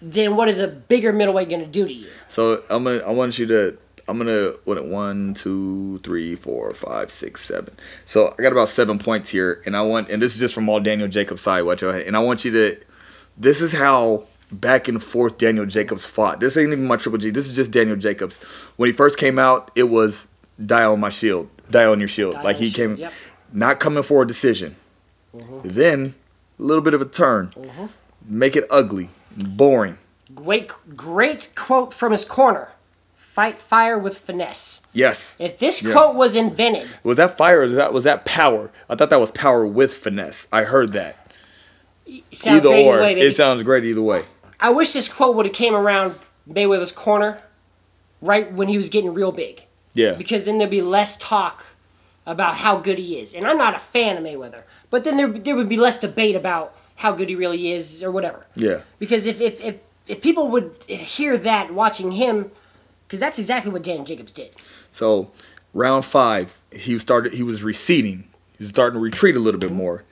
[0.00, 2.08] then what is a bigger middleweight to do to you?
[2.28, 2.98] So I'm gonna.
[2.98, 3.78] I want you to.
[4.08, 4.50] I'm gonna.
[4.64, 4.84] What?
[4.84, 7.74] One, two, three, four, five, six, seven.
[8.04, 10.10] So I got about seven points here, and I want.
[10.10, 11.62] And this is just from all Daniel Jacobs' side.
[11.62, 11.94] Watch out.
[11.94, 12.76] And I want you to.
[13.36, 16.40] This is how back and forth Daniel Jacobs fought.
[16.40, 17.30] This ain't even my Triple G.
[17.30, 18.38] This is just Daniel Jacobs.
[18.76, 20.26] When he first came out, it was
[20.64, 22.34] die on my shield, die on your shield.
[22.34, 23.12] Die like he came, yep.
[23.52, 24.76] not coming for a decision.
[25.34, 25.68] Mm-hmm.
[25.68, 26.14] Then
[26.58, 27.86] a little bit of a turn, mm-hmm.
[28.24, 29.98] make it ugly, boring.
[30.34, 32.68] Great, great quote from his corner:
[33.14, 35.36] "Fight fire with finesse." Yes.
[35.40, 35.92] If this Yeah.
[35.92, 38.70] quote was invented, Was that fire or was that was that power?
[38.88, 40.46] I thought that was power with finesse.
[40.52, 41.16] I heard that.
[42.06, 43.00] either great or.
[43.00, 44.24] way, it sounds great either way.
[44.60, 46.14] I wish this quote would have came around
[46.48, 47.42] Mayweather's corner
[48.20, 49.64] right when he was getting real big.
[49.94, 50.14] Yeah.
[50.14, 51.64] Because then there'd be less talk
[52.26, 53.34] about how good he is.
[53.34, 56.36] And I'm not a fan of Mayweather, but then there, there would be less debate
[56.36, 58.46] about how good he really is or whatever.
[58.54, 58.82] Yeah.
[58.98, 59.76] Because if, if, if,
[60.06, 62.50] if people would hear that watching him,
[63.06, 64.50] because that's exactly what Dan Jacobs did.
[64.90, 65.30] So
[65.74, 68.24] round five, he started he was receding.
[68.56, 70.04] He was starting to retreat a little bit more.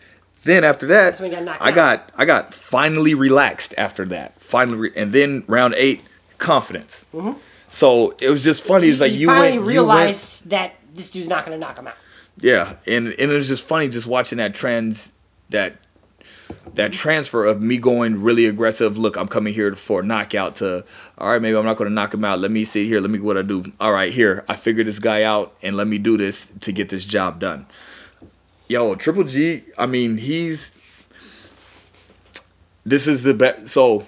[0.42, 1.74] Then after that, got I out.
[1.74, 4.40] got I got finally relaxed after that.
[4.42, 6.02] Finally, re- and then round eight,
[6.38, 7.04] confidence.
[7.14, 7.38] Mm-hmm.
[7.70, 8.88] So it was just funny.
[8.88, 11.86] It's like you finally went, you went, that this dude's not going to knock him
[11.86, 11.94] out.
[12.38, 15.12] yeah, and and it was just funny just watching that trends
[15.50, 15.76] that
[16.74, 18.98] that transfer of me going really aggressive.
[18.98, 20.56] Look, I'm coming here for a knockout.
[20.56, 20.84] To
[21.16, 22.40] all right, maybe I'm not going to knock him out.
[22.40, 23.00] Let me sit here.
[23.00, 23.64] Let me what I do.
[23.78, 26.88] All right, here I figure this guy out, and let me do this to get
[26.88, 27.66] this job done.
[28.68, 29.62] Yo, Triple G.
[29.78, 30.72] I mean, he's
[32.84, 33.68] this is the best.
[33.68, 34.04] So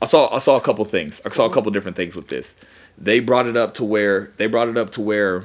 [0.00, 1.20] I saw I saw a couple things.
[1.24, 2.54] I saw a couple different things with this.
[2.98, 5.44] They brought it up to where they brought it up to where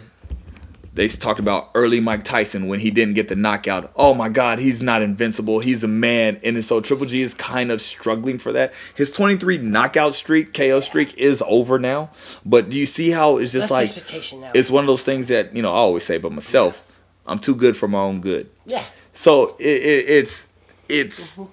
[0.94, 3.92] they talked about early Mike Tyson when he didn't get the knockout.
[3.96, 5.60] Oh my God, he's not invincible.
[5.60, 8.74] He's a man, and so Triple G is kind of struggling for that.
[8.94, 12.10] His 23 knockout streak, KO streak, is over now.
[12.46, 15.56] But do you see how it's just That's like it's one of those things that
[15.56, 16.88] you know I always say about myself.
[17.26, 18.50] I'm too good for my own good.
[18.66, 18.84] Yeah.
[19.14, 20.50] So it, it, it's
[20.90, 21.52] it's Mm-hmm.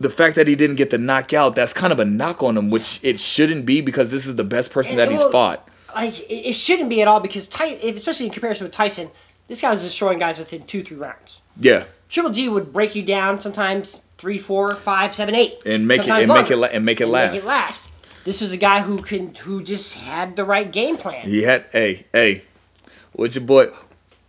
[0.00, 1.54] The fact that he didn't get the knockout.
[1.54, 4.44] That's kind of a knock on him, which it shouldn't be because this is the
[4.44, 5.68] best person that he's Well, fought.
[5.94, 9.10] Like it shouldn't be at all because Ty, especially in comparison with Tyson,
[9.46, 11.42] this guy was destroying guys within two, three rounds.
[11.60, 16.00] Yeah, Triple G would break you down sometimes three, four, five, seven, eight, and make
[16.00, 17.32] it and make it la- and make it And last.
[17.32, 17.90] Make it last.
[18.24, 21.28] This was a guy who can who just had the right game plan.
[21.28, 22.42] He had hey hey,
[23.12, 23.68] what your boy?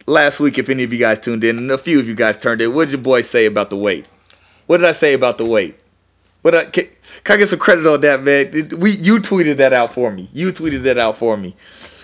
[0.06, 2.38] Last week, if any of you guys tuned in, and a few of you guys
[2.38, 4.06] turned in, what did your boy say about the weight?
[4.67, 5.80] What did I say about the weight?
[6.41, 6.88] What I, can,
[7.23, 8.51] can I get some credit on that, man?
[8.80, 10.30] We you tweeted that out for me.
[10.34, 11.56] You tweeted that out for me.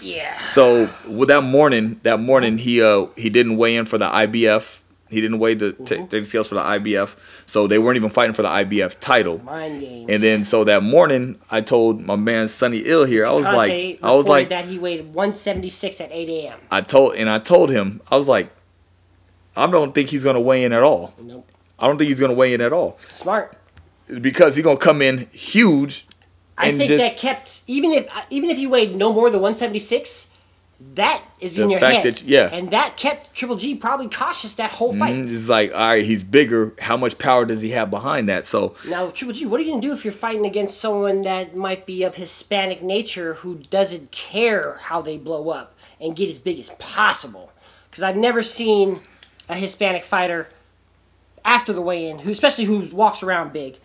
[0.01, 0.39] Yeah.
[0.39, 4.81] So with that morning, that morning he uh he didn't weigh in for the IBF.
[5.09, 7.15] He didn't weigh the t- take the scales for the IBF.
[7.45, 9.39] So they weren't even fighting for the IBF title.
[9.39, 10.09] Mind games.
[10.09, 13.25] And then so that morning, I told my man Sonny Ill here.
[13.25, 16.59] I was Conte like, I was like, that he weighed 176 at 8 a.m.
[16.71, 18.49] I told and I told him, I was like,
[19.55, 21.13] I don't think he's gonna weigh in at all.
[21.21, 21.45] Nope.
[21.81, 23.57] I don't think he's gonna weigh in at all Smart.
[24.21, 26.05] because he's gonna come in huge.
[26.57, 30.27] I think just- that kept even if even if he weighed no more than 176,
[30.95, 32.03] that is in your head.
[32.03, 32.49] that- yeah.
[32.51, 35.15] And that kept Triple G probably cautious that whole fight.
[35.15, 36.73] Mm, It's like, all right, he's bigger.
[36.79, 38.45] How much power does he have behind that?
[38.45, 41.55] So Now, Triple G, what are you gonna do if you're fighting against someone that
[41.55, 46.37] might be of Hispanic nature who doesn't care how they blow up and get as
[46.39, 47.51] big as possible?
[47.89, 48.99] Because I've never seen
[49.49, 50.49] a Hispanic fighter
[51.43, 53.79] after the weigh-in, who especially who walks around big,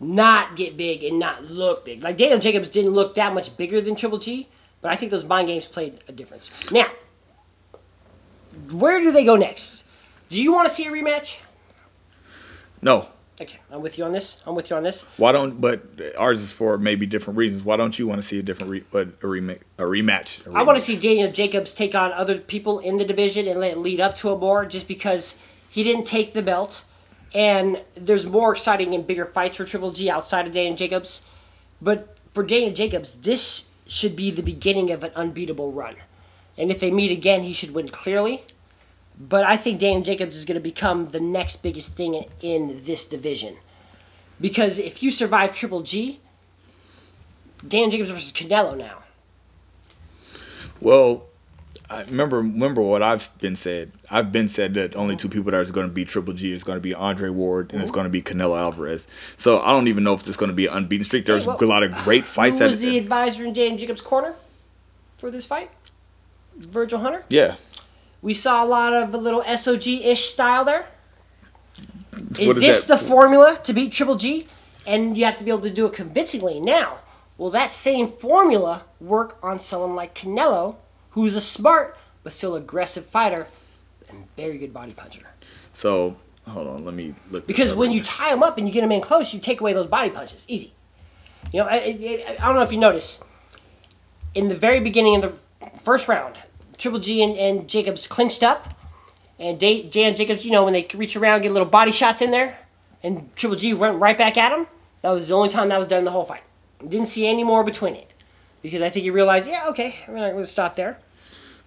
[0.00, 2.02] not get big and not look big.
[2.02, 4.48] Like Daniel Jacobs didn't look that much bigger than Triple G,
[4.80, 6.70] but I think those mind games played a difference.
[6.70, 6.86] Now,
[8.70, 9.84] where do they go next?
[10.28, 11.38] Do you want to see a rematch?
[12.80, 13.06] no,
[13.42, 14.40] Okay, I'm with you on this.
[14.46, 15.02] I'm with you on this.
[15.16, 15.60] Why don't?
[15.60, 15.82] But
[16.16, 17.64] ours is for maybe different reasons.
[17.64, 20.46] Why don't you want to see a different, re, but a remake, a rematch?
[20.54, 23.72] I want to see Daniel Jacobs take on other people in the division and let
[23.72, 25.38] it lead up to a more, just because
[25.68, 26.84] he didn't take the belt,
[27.34, 31.26] and there's more exciting and bigger fights for Triple G outside of Daniel Jacobs.
[31.80, 35.96] But for Daniel Jacobs, this should be the beginning of an unbeatable run,
[36.56, 38.44] and if they meet again, he should win clearly.
[39.18, 43.06] But I think Daniel Jacobs is going to become the next biggest thing in this
[43.06, 43.56] division,
[44.40, 46.20] because if you survive Triple G,
[47.66, 48.98] Daniel Jacobs versus Canelo now.
[50.80, 51.28] Well,
[51.92, 53.92] I remember remember what I've been said.
[54.10, 56.64] I've been said that only two people that are going to be Triple G is
[56.64, 59.06] going to be Andre Ward and it's going to be Canelo Alvarez.
[59.36, 61.26] So I don't even know if there's going to be an unbeaten streak.
[61.26, 62.58] There's well, a lot of great fights.
[62.58, 64.34] Who was the advisor in Daniel Jacobs' corner
[65.18, 65.70] for this fight?
[66.56, 67.24] Virgil Hunter.
[67.28, 67.56] yeah.
[68.22, 70.86] We saw a lot of a little SOG-ish style there.
[72.38, 73.00] Is is this that?
[73.00, 74.46] the formula to beat Triple G?
[74.86, 76.60] And you have to be able to do it convincingly.
[76.60, 76.98] Now,
[77.36, 80.76] will that same formula work on someone like Canelo,
[81.12, 83.46] who's a smart but still aggressive fighter
[84.08, 85.22] and very good body puncher?
[85.72, 86.16] So
[86.48, 87.46] hold on, let me look.
[87.46, 89.72] Because when you tie them up and you get them in close, you take away
[89.72, 90.44] those body punches.
[90.48, 90.72] Easy.
[91.52, 93.22] You know, I, I, I don't know if you notice.
[94.34, 96.36] In the very beginning of the first round,
[96.78, 98.74] Triple G and, and Jacobs clinched up.
[99.38, 102.22] And Da- Jay and Jacobs, you know, when they reach around, get little body shots
[102.22, 102.58] in there.
[103.02, 104.68] And Triple G went right back at him.
[105.00, 106.42] That was the only time that was done in the whole fight.
[106.78, 108.14] Didn't see any more between it.
[108.62, 110.98] Because I think he realized, yeah, okay, we're not going to stop there.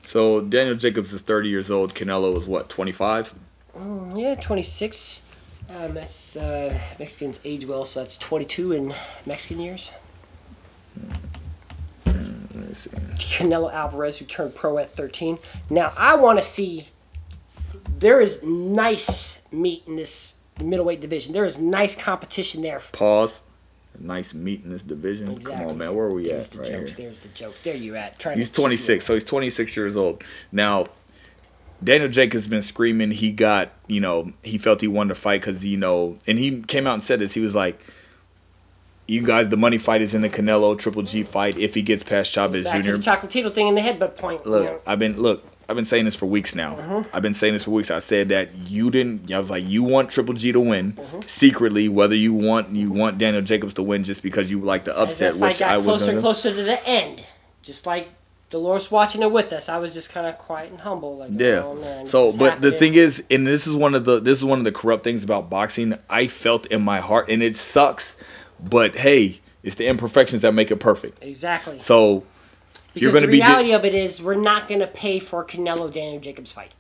[0.06, 1.93] So Daniel Jacobs is 30 years old.
[1.93, 3.34] Canelo is what 25.
[4.16, 5.22] Yeah, 26.
[5.70, 8.93] Um, that's uh, Mexicans age well, so that's 22 in
[9.26, 9.91] Mexican years.
[12.06, 12.16] Let
[12.56, 12.89] me see.
[13.18, 15.38] Canelo Alvarez, who turned pro at 13.
[15.70, 16.88] Now, I want to see.
[17.97, 21.34] There is nice meat in this middleweight division.
[21.34, 22.82] There is nice competition there.
[22.91, 23.41] Pause.
[23.99, 25.39] Nice meat in this division.
[25.41, 25.95] Come on, man.
[25.95, 26.51] Where are we There's at?
[26.51, 26.87] the Right here.
[26.87, 27.55] There's the joke.
[27.63, 28.19] There you at.
[28.19, 30.23] Trying He's 26, so he's 26 years old.
[30.51, 30.87] Now,
[31.83, 33.11] Daniel Jacobs has been screaming.
[33.11, 36.61] He got, you know, he felt he won the fight because, you know, and he
[36.61, 37.33] came out and said this.
[37.33, 37.79] He was like,
[39.07, 42.01] you guys, the money fight is in the Canelo Triple G fight if he gets
[42.01, 42.91] past Chavez Back Jr.
[42.93, 44.43] to the Chocolatito thing in the headbutt point.
[44.45, 44.79] you Look, know.
[44.87, 45.45] I've been look.
[45.68, 46.76] I've been saying this for weeks now.
[46.76, 47.16] Mm-hmm.
[47.16, 47.89] I've been saying this for weeks.
[47.89, 49.32] I said that you didn't.
[49.34, 51.22] I was like, you want Triple G to win Mm-hmm.
[51.26, 54.97] secretly, whether you want you want Daniel Jacobs to win just because you like the
[54.97, 55.86] upset, which got I was.
[55.86, 57.24] closer and closer to the end,
[57.63, 58.09] just like
[58.51, 61.18] Dolores watching it with us, I was just kind of quiet and humble.
[61.18, 61.63] Like, Yeah.
[61.66, 64.45] oh, man, so, but the thing is, and this is one of the this is
[64.45, 65.97] one of the corrupt things about boxing.
[66.09, 68.16] I felt in my heart, and it sucks,
[68.59, 71.24] but hey, it's the imperfections that make it perfect.
[71.24, 71.80] exactly.
[71.80, 72.24] So
[72.95, 73.39] Because you're going to the be.
[73.39, 76.73] di- reality of it is, we're not going to pay for Canelo Daniel Jacobs fight.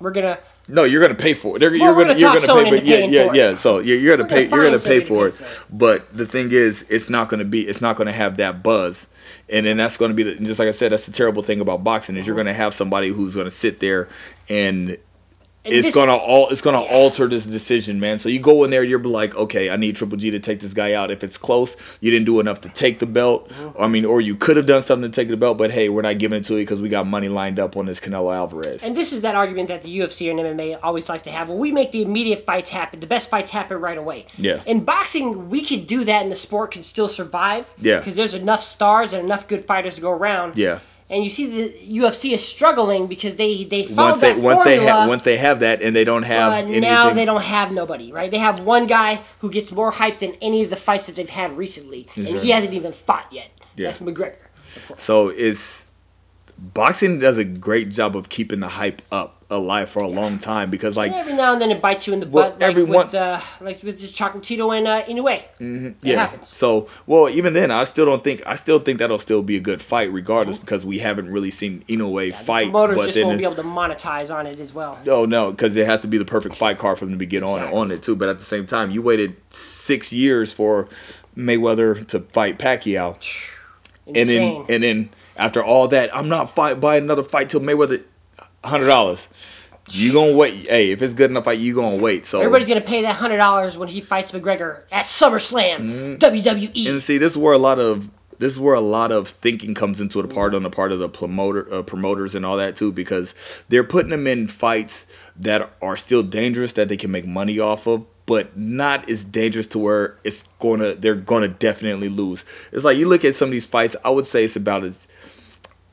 [0.00, 1.62] We're gonna No, you're gonna pay for it.
[1.62, 3.38] Well, you're gonna gonna you're gonna pay, but yeah, yeah, for it.
[3.38, 3.54] yeah.
[3.54, 4.46] So you're, you're gonna We're pay.
[4.46, 5.38] gonna You're gonna pay for to it.
[5.38, 7.62] pay for But the thing is, it's not gonna be.
[7.62, 9.08] It's not gonna have that buzz,
[9.50, 10.92] and then that's gonna be the, just like I said.
[10.92, 12.44] That's the terrible thing about boxing is you're uh-huh.
[12.44, 14.08] gonna have somebody who's gonna sit there
[14.48, 14.98] and.
[15.70, 18.18] It's this- gonna all it's gonna alter this decision, man.
[18.18, 20.72] So you go in there, you're like, okay, I need Triple G to take this
[20.72, 21.10] guy out.
[21.10, 23.48] If it's close, you didn't do enough to take the belt.
[23.48, 23.82] Mm-hmm.
[23.82, 26.02] I mean, or you could have done something to take the belt, but hey, we're
[26.02, 28.84] not giving it to you because we got money lined up on this Canelo Alvarez.
[28.84, 31.48] And this is that argument that the UFC and MMA always likes to have.
[31.48, 34.26] Well, we make the immediate fights happen, the best fights happen right away.
[34.36, 34.60] Yeah.
[34.66, 37.72] In boxing, we could do that, and the sport can still survive.
[37.78, 37.98] Yeah.
[37.98, 40.56] Because there's enough stars and enough good fighters to go around.
[40.56, 40.80] Yeah.
[41.10, 44.64] And you see the UFC is struggling because they they followed once they that once
[44.64, 46.82] they formula, have once they have that and they don't have but anything.
[46.82, 48.30] now they don't have nobody, right?
[48.30, 51.28] They have one guy who gets more hype than any of the fights that they've
[51.28, 53.50] had recently, and he hasn't even fought yet.
[53.74, 53.86] Yeah.
[53.86, 54.36] That's McGregor.
[54.98, 55.86] So it's
[56.58, 60.68] boxing does a great job of keeping the hype up alive for a long time
[60.68, 62.68] because like And every now and then it bites you in the Well, butt, like
[62.70, 65.42] every with one- uh, like with this Chocolatito and uh, Inoue.
[65.58, 65.88] Mm-hmm.
[66.02, 66.16] Yeah.
[66.26, 66.48] happens.
[66.48, 69.60] So well even then I still don't think I still think that'll still be a
[69.60, 70.64] good fight regardless Mm-hmm.
[70.66, 72.64] because we haven't really seen Inoue fight.
[72.70, 74.98] Promoters but just then won't be able to monetize on it as well.
[75.06, 77.42] Oh no, because it has to be the perfect fight card for them to get
[77.42, 78.16] on on it too.
[78.16, 80.88] But at the same time, you waited six years for
[81.36, 83.16] Mayweather to fight Pacquiao.
[84.06, 88.02] and then and then after all that, I'm not fight buying another fight till Mayweather,
[88.64, 89.28] hundred dollars.
[89.90, 90.68] You gonna wait?
[90.68, 92.26] Hey, if it's good enough fight, you gonna wait.
[92.26, 96.24] So Everybody's gonna pay that hundred dollars when he fights McGregor at SummerSlam, Mm-hmm.
[96.24, 96.88] WWE.
[96.90, 99.74] and see, this is where a lot of this is where a lot of thinking
[99.74, 102.76] comes into the part on the part of the promoter uh, promoters and all that
[102.76, 103.34] too, because
[103.68, 107.86] they're putting them in fights that are still dangerous that they can make money off
[107.88, 108.04] of.
[108.28, 112.44] But not as dangerous to where it's gonna they're gonna definitely lose.
[112.70, 113.96] It's like you look at some of these fights.
[114.04, 115.08] I would say it's about as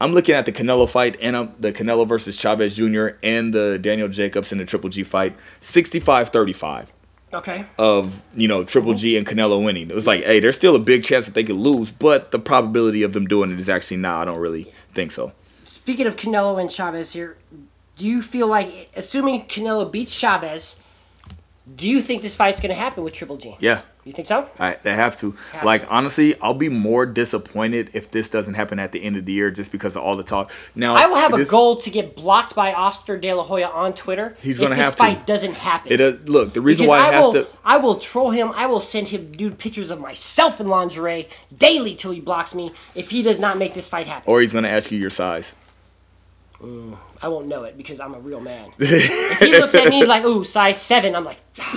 [0.02, 3.18] I'm looking at the Canelo fight and um, the Canelo versus Chavez Jr.
[3.24, 6.88] and the Daniel Jacobs and the Triple G fight, 65-35
[7.34, 7.66] okay.
[7.78, 9.90] of you know Triple G and Canelo winning.
[9.90, 12.40] It was like, hey, there's still a big chance that they could lose, but the
[12.40, 14.22] probability of them doing it is actually now.
[14.22, 15.32] I don't really think so.
[15.64, 17.38] Speaking of Canelo and Chavez here,
[17.96, 20.78] do you feel like, assuming Canelo beats Chavez,
[21.74, 23.56] do you think this fight's gonna happen with Triple G?
[23.60, 24.48] Yeah, You think so?
[24.60, 25.32] I, they have to.
[25.52, 25.90] Has like to.
[25.90, 29.50] honestly, I'll be more disappointed if this doesn't happen at the end of the year,
[29.50, 30.52] just because of all the talk.
[30.76, 33.94] Now I will have a goal to get blocked by Oscar De La Hoya on
[33.96, 34.38] Twitter.
[34.42, 35.00] He's gonna this have to.
[35.00, 35.92] fight doesn't happen.
[35.92, 37.48] It uh, look the reason Because why I it has will, to.
[37.66, 38.52] I will troll him.
[38.54, 42.74] I will send him nude pictures of myself in lingerie daily till he blocks me.
[42.94, 45.56] If he does not make this fight happen, Or he's gonna ask you your size.
[47.26, 48.70] I won't know it because I'm a real man.
[48.80, 51.16] if he looks at me, he's like, "Ooh, size seven.
[51.16, 51.76] I'm like, ah.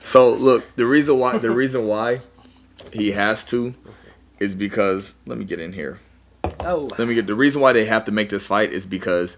[0.00, 2.20] So look, the reason why the reason why
[2.92, 3.74] he has to
[4.38, 5.98] is because let me get in here.
[6.60, 9.36] "Oh." Let me get the reason why they have to make this fight is because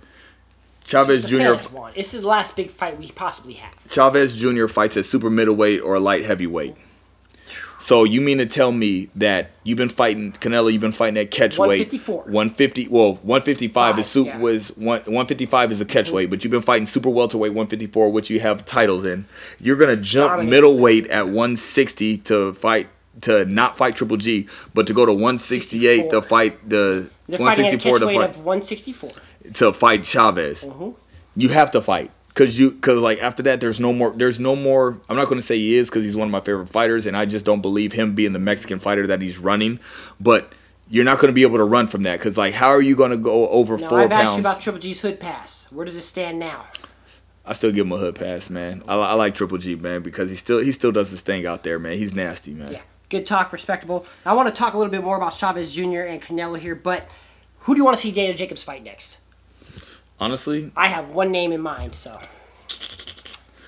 [0.85, 1.55] Chavez Jr.
[1.95, 3.73] This is the last big fight we possibly have.
[3.89, 4.67] Chavez Jr.
[4.67, 6.77] fights at super middleweight or light heavyweight.
[7.79, 10.73] So you mean to tell me that you've been fighting Canelo?
[10.73, 11.93] You've been fighting at catch weight.
[11.93, 12.23] 154.
[12.25, 12.89] 150.
[12.89, 14.39] Well, 155 is Five, super yeah.
[14.39, 18.31] was one 155 is a catch weight, but you've been fighting super welterweight 154, which
[18.31, 19.27] you have titles in.
[19.61, 20.51] You're gonna jump Dominate.
[20.51, 22.89] middleweight at 160 to fight
[23.23, 27.99] to not fight Triple G, but to go to 168 to fight the at 164
[27.99, 29.11] catch to fight of 164.
[29.55, 30.65] to fight Chavez.
[30.65, 30.91] Mm-hmm.
[31.39, 34.55] You have to fight because you because like after that there's no more there's no
[34.55, 35.01] more.
[35.09, 37.17] I'm not going to say he is because he's one of my favorite fighters and
[37.17, 39.81] I just don't believe him being the Mexican fighter that he's running.
[40.21, 40.53] But
[40.89, 42.95] you're not going to be able to run from that because like how are you
[42.95, 45.67] going to go over Now 4 I've asked you about Triple G's hood pass.
[45.73, 46.67] Where does it stand now?
[47.47, 48.83] I still give him a hood pass, man.
[48.87, 51.63] I, I like Triple G, man, because he still he still does his thing out
[51.63, 51.97] there, man.
[51.97, 52.73] He's nasty, man.
[52.73, 54.05] Yeah, good talk, respectable.
[54.27, 56.01] I want to talk a little bit more about Chavez Jr.
[56.01, 57.09] and Canelo here, but
[57.61, 59.21] who do you want to see Daniel Jacobs fight next?
[60.21, 62.19] Honestly, I have one name in mind, so.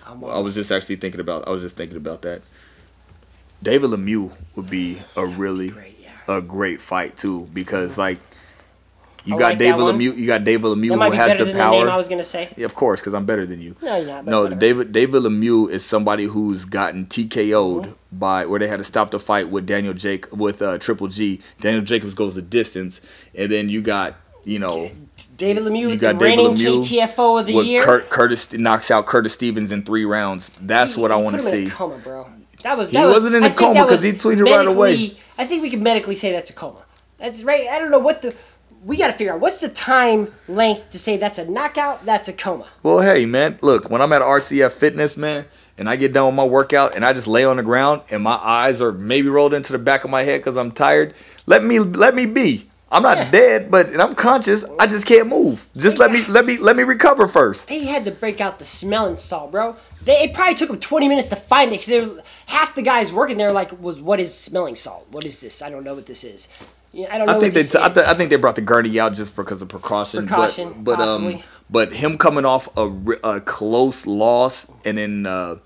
[0.07, 2.41] I'm I was just actually thinking about I was just thinking about that.
[3.63, 6.11] David Lemieux would be a really great, yeah.
[6.37, 8.19] a great fight too because like
[9.25, 9.81] You I got like David.
[9.81, 10.17] Lemieux.
[10.17, 12.49] You got David Lemieux who has the than the I was gonna say.
[12.57, 13.77] Yeah, of course, because I'm better than you.
[13.83, 14.25] No, you're not.
[14.25, 14.59] No, whatever.
[14.61, 17.93] David David Lemieux is somebody who's gotten TKO'd Mm-hmm.
[18.19, 21.41] by where they had to stop the fight with Daniel Jake with uh, Triple G.
[21.61, 23.03] Daniel Jacobs goes the distance,
[23.35, 24.91] and then you got you know
[25.39, 27.83] David Lemieux, you the got David reigning Lemieux KTFO of the with year.
[27.83, 30.51] Kurt, Curtis knocks out Curtis Stevens in three rounds.
[30.61, 31.75] That's what I want to put him in see.
[31.75, 32.29] coma, bro.
[32.65, 32.91] That was.
[32.91, 35.17] He That was, wasn't in a coma because he tweeted right away.
[35.39, 36.83] I think we can medically say that's a coma.
[37.19, 37.69] That's right.
[37.69, 38.35] I don't know what the.
[38.85, 42.29] We got to figure out what's the time length to say that's a knockout, that's
[42.29, 42.67] a coma.
[42.83, 46.35] Well, hey man, look, when I'm at RCF Fitness, man, and I get done with
[46.37, 49.53] my workout and I just lay on the ground and my eyes are maybe rolled
[49.53, 51.13] into the back of my head because I'm tired,
[51.47, 52.69] let me let me be.
[52.91, 53.31] I'm not Yeah.
[53.31, 54.65] dead, but and I'm conscious.
[54.79, 55.67] I just can't move.
[55.77, 57.69] Just let me let me let me recover first.
[57.69, 59.77] They had to break out the smelling salt, bro.
[60.05, 63.37] They, it probably took them 20 minutes to find it because half the guys working
[63.37, 65.07] there like was what is smelling salt?
[65.11, 65.61] What is this?
[65.61, 66.49] I don't know what this is.
[66.93, 67.37] Yeah, I don't know.
[67.37, 67.95] I think what they this I, is.
[67.95, 70.27] th- I think they brought the gurney out just because of precaution.
[70.27, 71.45] Precaution, but, but um, possibly.
[71.69, 72.91] but him coming off a,
[73.23, 75.57] a close loss and then uh,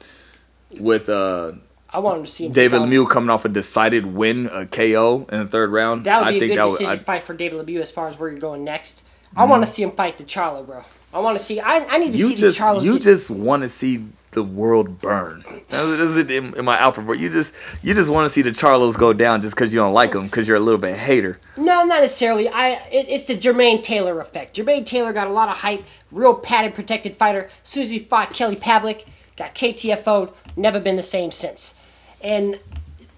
[0.80, 1.52] with uh,
[1.92, 5.26] I want him to see him David Lemieux coming off a decided win, a KO
[5.30, 6.04] in the third round.
[6.04, 6.78] That would be a think good that would.
[6.78, 9.02] decision I, fight for David Lemieux as far as where you're going next.
[9.34, 10.82] I want to see him fight the Charlo, bro.
[11.14, 11.58] I want to see.
[11.58, 12.82] I, I need to you see just the Charlos.
[12.84, 15.44] you get- just want to see the world burn.
[15.68, 17.14] That is it in, in my alpha bro.
[17.14, 19.92] You just you just want to see the Charlos go down just because you don't
[19.92, 21.38] like them because you're a little bit hater.
[21.56, 22.48] No, not necessarily.
[22.48, 22.72] I.
[22.90, 24.56] It, it's the Jermaine Taylor effect.
[24.56, 25.84] Jermaine Taylor got a lot of hype.
[26.10, 27.50] Real padded, protected fighter.
[27.64, 30.32] As soon as he fought Kelly Pavlik, got KTFO'd.
[30.56, 31.74] Never been the same since.
[32.22, 32.58] And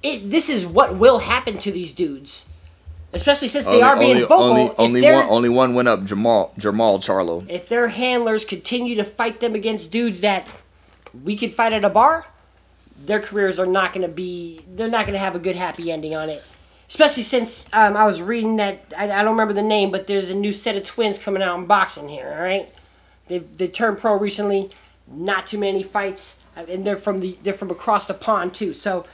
[0.03, 2.47] it, this is what will happen to these dudes,
[3.13, 4.43] especially since they are being only, vocal.
[4.43, 6.05] only, only one only one went up.
[6.05, 7.49] Jamal Jamal Charlo.
[7.49, 10.63] if their handlers continue to fight them against dudes that
[11.23, 12.27] we could fight at a bar,
[12.99, 14.61] their careers are not going to be.
[14.69, 16.43] They're not going to have a good happy ending on it.
[16.89, 20.31] Especially since um, I was reading that I, I don't remember the name, but there's
[20.31, 22.33] a new set of twins coming out in boxing here.
[22.37, 22.73] All right,
[23.29, 24.71] they they turned pro recently.
[25.07, 28.75] Not too many fights, and they're from the they're from across the pond too.
[28.75, 29.07] So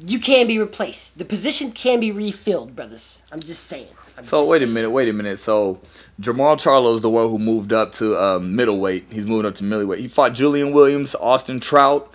[0.00, 1.18] you can be replaced.
[1.18, 3.18] The position can be refilled, brothers.
[3.32, 3.88] I'm just saying.
[4.18, 5.38] I'm So just wait a minute, wait a minute.
[5.38, 5.80] So
[6.20, 9.06] Jamal Charlo is the one who moved up to um, middleweight.
[9.10, 10.00] He's moving up to middleweight.
[10.00, 12.12] He fought Julian Williams, Austin Trout.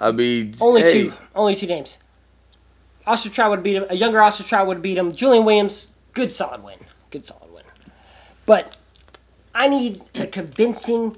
[0.00, 1.12] I mean, Only hey, two.
[1.34, 1.98] Only two names.
[3.06, 3.84] Oscar Trout would beat him.
[3.90, 5.12] A younger Austin Trout would beat him.
[5.12, 6.78] Julian Williams, good solid win.
[7.10, 7.64] Good solid win.
[8.46, 8.76] But
[9.54, 11.16] I need a convincing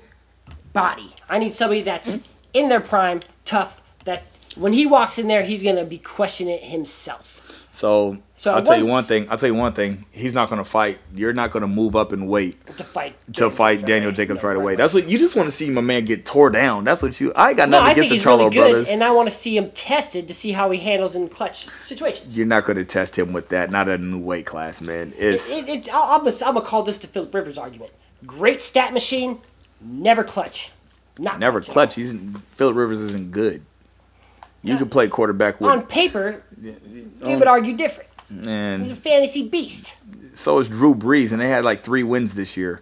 [0.72, 1.14] body.
[1.28, 2.18] I need somebody that's
[2.54, 3.82] in their prime, tough.
[4.04, 4.22] That
[4.56, 7.32] when he walks in there, he's gonna be questioning it himself.
[7.72, 9.26] So, So I'll tell you one thing.
[9.28, 10.04] I'll tell you one thing.
[10.12, 10.98] He's not gonna fight.
[11.12, 13.16] You're not gonna move up and wait To fight.
[13.34, 14.76] to fight Daniel Jacobs right away.
[14.76, 16.84] That's what you just want to see my man get tore down.
[16.84, 17.32] That's what you.
[17.34, 18.90] I ain't got No, nothing I against the Charlo really good, brothers.
[18.90, 22.38] and I want to see him tested to see how he handles in clutch situations.
[22.38, 23.72] You're not gonna test him with that.
[23.72, 25.12] Not a new weight class, man.
[25.18, 27.90] It's It, it, I'll, I'm gonna call this the Philip Rivers argument.
[28.24, 29.38] Great stat machine,
[29.80, 30.70] never clutch.
[31.18, 31.72] Not never clutch.
[31.72, 31.94] clutch.
[31.94, 32.14] He's
[32.52, 33.62] Philip Rivers isn't good.
[34.62, 34.78] You Yeah.
[34.78, 36.76] could play quarterback with, On paper, you
[37.22, 38.08] would argue different.
[38.82, 39.94] He's a fantasy beast.
[40.32, 42.80] so is Drew Brees, and they had like three wins this year.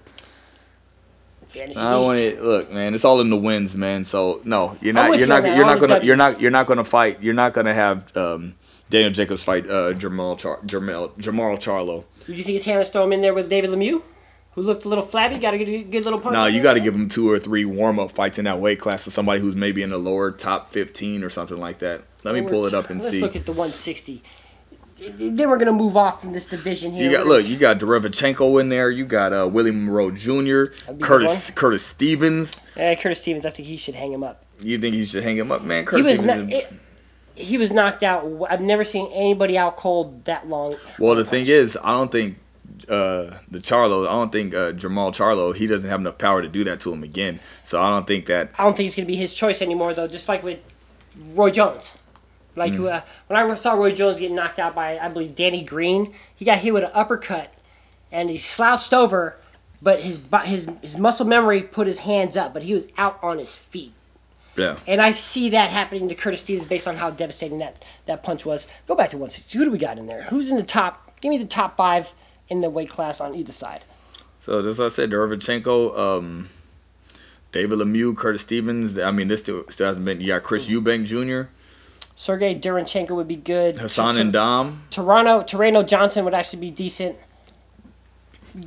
[1.48, 2.06] Fantasy I beast.
[2.06, 4.04] want to Look, man, it's all in the wins, man.
[4.04, 5.18] So no, you're not.
[5.18, 5.44] You're not.
[5.44, 6.00] You're not gonna.
[6.02, 6.40] You're not.
[6.40, 7.22] You're not gonna fight.
[7.22, 8.54] You're not gonna have um,
[8.88, 12.04] Daniel Jacobs fight uh, Jamal Char- Jamal Jamal Charlo.
[12.26, 14.00] Do you think his hands throw him in there with David Lemieux,
[14.54, 15.38] who looked a little flabby?
[15.38, 16.34] Got a good, little punch.
[16.34, 18.78] No, you got to give him two or three warm up fights in that weight
[18.80, 22.02] class to somebody who's maybe in the lower top 15 or something like that.
[22.24, 23.20] Let me pull it up and see.
[23.20, 24.22] Let's look at the 160.
[25.18, 27.10] Then we're gonna move off from this division here.
[27.10, 28.88] You got look, you got Derevchenko in there.
[28.88, 30.58] You got uh, William Monroe Jr., be a
[30.92, 32.60] good Curtis Curtis Stevens.
[32.76, 33.44] Eh, Curtis Stevens.
[33.44, 34.44] I think he should hang him up.
[34.60, 35.82] You think he should hang him up, man?
[35.82, 36.52] He Curtis was Stevens.
[36.52, 36.64] not,
[37.34, 38.30] he was knocked out.
[38.48, 40.76] I've never seen anybody out cold that long.
[41.00, 42.36] well, the thing is, I don't think
[42.88, 44.06] uh, the Charlo.
[44.06, 45.54] I don't think uh, Jamal Charlo.
[45.54, 47.40] He doesn't have enough power to do that to him again.
[47.62, 48.50] So I don't think that.
[48.58, 50.08] I don't think it's gonna be his choice anymore, though.
[50.08, 50.58] Just like with
[51.34, 51.94] Roy Jones,
[52.56, 52.86] like Hmm.
[52.86, 56.44] uh, when I saw Roy Jones get knocked out by I believe Danny Green, he
[56.44, 57.52] got hit with an uppercut,
[58.10, 59.36] and he slouched over,
[59.80, 63.38] but his his his muscle memory put his hands up, but he was out on
[63.38, 63.92] his feet.
[64.56, 64.76] Yeah.
[64.86, 68.44] And I see that happening to Curtis Stevens based on how devastating that, that punch
[68.44, 68.68] was.
[68.86, 69.58] Go back to 160.
[69.58, 70.24] Who do we got in there?
[70.24, 71.18] Who's in the top?
[71.22, 72.12] Give me the top five
[72.48, 73.84] in the weight class on either side.
[74.40, 75.10] So that's what I said.
[75.10, 76.48] Derevchenko, um,
[77.52, 78.98] David Lemieux, Curtis Stevens.
[78.98, 80.20] I mean, this still, still hasn't been.
[80.20, 81.48] You got Chris Eubank Jr.,
[82.14, 83.78] Sergey Duranchenko would be good.
[83.78, 84.82] Hassan T- and Dom.
[84.90, 87.16] Toronto, Torreno Johnson would actually be decent.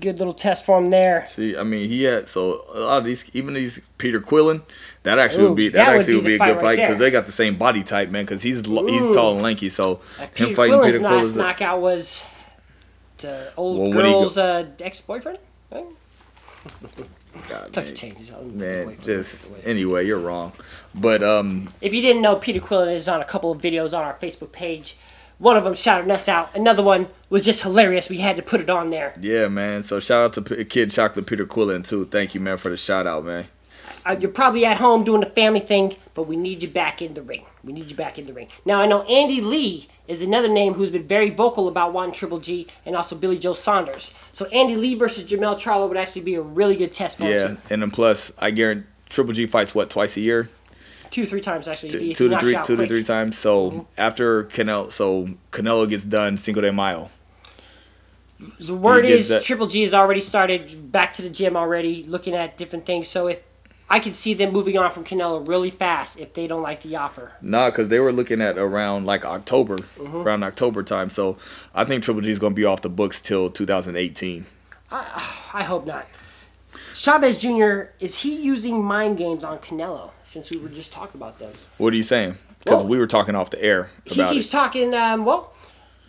[0.01, 1.26] Good little test for him there.
[1.28, 4.63] See, I mean, he had so a lot of these, even these Peter Quillin,
[5.03, 6.97] that actually would be that that, would actually be would be a good fight because
[6.97, 7.09] there.
[7.09, 8.26] they got the same body type, man.
[8.26, 8.88] Because he's Ooh.
[8.88, 11.38] he's tall and lanky, so Uh, him Peter fighting Quillin's Peter last Quillin.
[11.38, 12.26] knockout was
[13.24, 15.38] uh, old Well, girl's uh, ex-boyfriend.
[15.72, 15.86] Right?
[17.49, 18.32] God, Touch man, changes.
[18.43, 20.53] Man, just anyway, you're wrong.
[20.95, 24.03] But um, If you didn't know, Peter Quillin is on a couple of videos on
[24.03, 24.97] our Facebook page.
[25.38, 26.49] One of them shouted us out.
[26.55, 28.09] Another one was just hilarious.
[28.09, 29.13] We had to put it on there.
[29.20, 29.84] yeah, man.
[29.84, 32.05] So shout out to P- Kid Chocolate Peter Quillin too.
[32.05, 33.45] Thank you, man, for the shout out, man.
[34.06, 37.16] Uh, you're probably at home doing the family thing, but we need you back in
[37.16, 37.43] the ring.
[37.64, 38.47] We need you back in the ring.
[38.64, 42.39] Now, I know Andy Lee is another name who's been very vocal about wanting Triple
[42.39, 44.14] G, and also Billy Joe Saunders.
[44.32, 47.47] So Andy Lee versus Jamel Charlo would actually be a really good test for Yeah,
[47.47, 47.58] him.
[47.72, 50.49] and then plus, I guarantee Triple G fights what twice a year,
[51.10, 51.89] Two, three times actually.
[51.89, 53.38] two, two to three, two to three times.
[53.38, 53.80] So Mm-hmm.
[53.97, 57.10] after Canelo, so Canelo gets done Cinco de Mayo.
[58.60, 62.34] The word is that- Triple G has already started back to the gym already, looking
[62.36, 63.08] at different things.
[63.08, 63.39] So if
[63.89, 66.95] I could see them moving on from Canelo really fast if they don't like the
[66.95, 67.33] offer.
[67.41, 70.17] Nah, because they were looking at around like October, Mm-hmm.
[70.17, 71.09] around October time.
[71.11, 71.38] So
[71.73, 74.45] I think Triple G is gonna be off the books till 2018.
[74.91, 76.07] I hope not.
[76.93, 77.91] Chavez Jr.
[77.99, 80.11] is he using mind games on Canelo?
[80.25, 82.36] Since we were just talking about those, What are you saying?
[82.59, 84.51] Because Well, we were talking off the air he keeps it.
[84.51, 84.93] talking.
[84.93, 85.53] Um, well,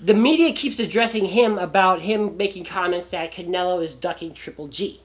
[0.02, 5.00] the media keeps addressing him about him making comments that Canelo is ducking Triple G,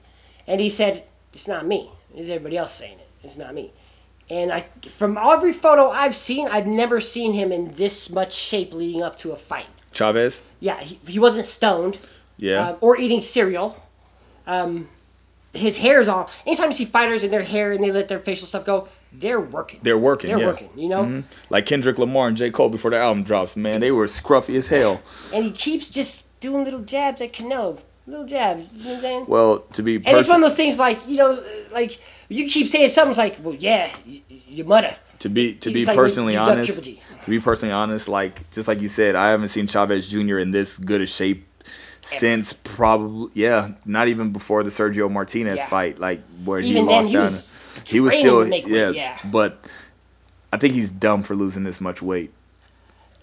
[0.46, 1.90] and he said it's not me.
[2.14, 3.08] It's everybody else saying it.
[3.24, 3.72] It's not me.
[4.30, 8.72] And I, from every photo I've seen, I've never seen him in this much shape
[8.72, 9.66] leading up to a fight.
[9.92, 10.42] Chavez.
[10.60, 11.98] Yeah, he, he wasn't stoned.
[12.38, 12.70] Yeah.
[12.70, 13.80] um, or eating cereal.
[14.46, 14.88] Um,
[15.52, 16.30] his hair's all.
[16.46, 19.40] Anytime you see fighters and their hair and they let their facial stuff go, they're
[19.40, 19.80] working.
[19.82, 20.30] They're working.
[20.30, 20.46] They're yeah.
[20.46, 20.70] working.
[20.74, 21.24] You know, Mhm.
[21.50, 22.50] Like Kendrick Lamar and J.
[22.50, 25.02] Cole before the album drops, man, they were scruffy as hell.
[25.34, 28.72] and he keeps just doing little jabs at Canelo, little jabs.
[28.74, 29.24] You know what I'm saying?
[29.28, 31.42] Well, to be and it's one of those things like you know,
[31.72, 34.96] like you keep saying something like, well, yeah, you, you mudda.
[35.20, 38.68] to be to He's be just like, personally honest, to be personally honest, like just
[38.68, 40.38] like you said, I haven't seen Chavez Jr.
[40.38, 41.46] in this good a shape
[42.04, 45.66] since probably yeah, not even before the Sergio Martinez Yeah.
[45.68, 47.24] fight, like where he Even then, lost he down.
[47.24, 49.18] was he was still weight, yeah, yeah.
[49.24, 49.64] but
[50.52, 52.32] I think he's dumb for losing this much weight.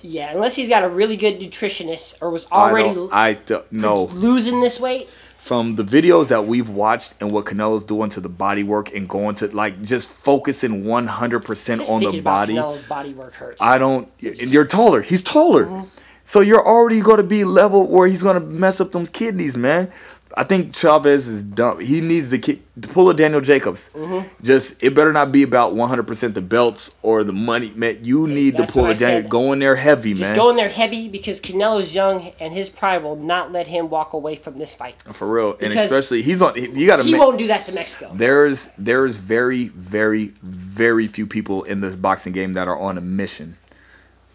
[0.01, 3.71] Yeah, unless he's got a really good nutritionist or was I already don't, I don't
[3.71, 4.05] know.
[4.05, 5.09] losing this weight.
[5.37, 9.07] from the videos that we've watched and what Canelo's doing to the body work and
[9.09, 12.55] going to like just focusing 100% Just on the body.
[12.55, 13.61] Canelo's body work hurts.
[13.61, 15.01] I don't you're taller.
[15.01, 15.65] He's taller.
[15.65, 15.87] Mm-hmm.
[16.23, 19.57] So you're already going to be level where he's going to mess up those kidneys,
[19.57, 19.91] man.
[20.37, 21.79] I think Chavez is dumb.
[21.79, 23.89] He needs to, ki- to pull a Daniel Jacobs.
[23.95, 24.27] Mm-hmm.
[24.43, 27.97] Just it better not be about 100% the belts or the money, man.
[28.03, 29.23] You need to pull a Daniel.
[29.23, 29.29] said.
[29.29, 30.35] Go in there heavy, Just man.
[30.35, 34.13] go in there heavy because Canelo's young and his pride will not let him walk
[34.13, 35.01] away from this fight.
[35.11, 36.55] For real, and especially he's on.
[36.55, 37.03] You got to.
[37.03, 38.11] He won't do that to Mexico.
[38.13, 43.01] There's there's very very very few people in this boxing game that are on a
[43.01, 43.57] mission.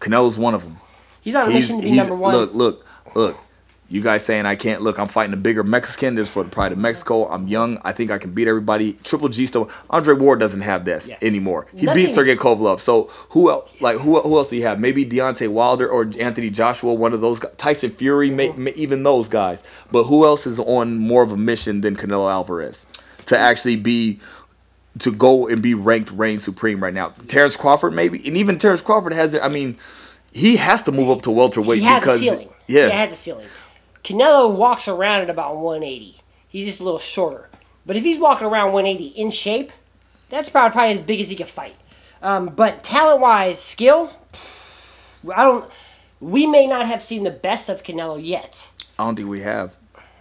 [0.01, 0.77] Canelo's one of them.
[1.21, 2.35] He's on a He's, mission to be number one.
[2.35, 2.85] look look
[3.15, 3.37] look.
[3.87, 4.97] You guys saying I can't look?
[4.97, 6.15] I'm fighting a bigger Mexican.
[6.15, 7.27] This is for the pride of Mexico.
[7.29, 7.77] I'm young.
[7.85, 8.93] I think I can beat everybody.
[9.03, 9.69] Triple G still.
[9.91, 11.17] Andre Ward doesn't have this Yeah.
[11.21, 11.67] anymore.
[11.71, 12.79] He beat Nothing's- Sergey Kovalev.
[12.79, 13.71] So who else?
[13.81, 14.79] Like who who else do you have?
[14.79, 16.95] Maybe Deontay Wilder or Anthony Joshua.
[16.95, 17.51] One of those guys.
[17.57, 18.31] Tyson Fury.
[18.31, 19.61] May, may, even those guys.
[19.91, 22.87] But who else is on more of a mission than Canelo Alvarez
[23.25, 24.19] to actually be
[24.97, 27.09] to go and be ranked reign supreme right now.
[27.27, 29.43] Terrence Crawford maybe, and even Terrence Crawford has it.
[29.43, 29.77] I mean,
[30.31, 32.49] he has to move up to welterweight he has because a ceiling.
[32.67, 33.45] yeah, He has a ceiling.
[34.05, 36.17] Canelo walks around at about 180.
[36.47, 37.49] He's just a little shorter.
[37.87, 39.71] But if he's walking around 180 in shape,
[40.29, 41.75] that's probably, probably as big as he can fight.
[42.21, 44.13] Um, but talent wise, skill,
[45.35, 45.69] I don't.
[46.19, 48.71] We may not have seen the best of Canelo yet.
[48.97, 49.75] I don't think we have.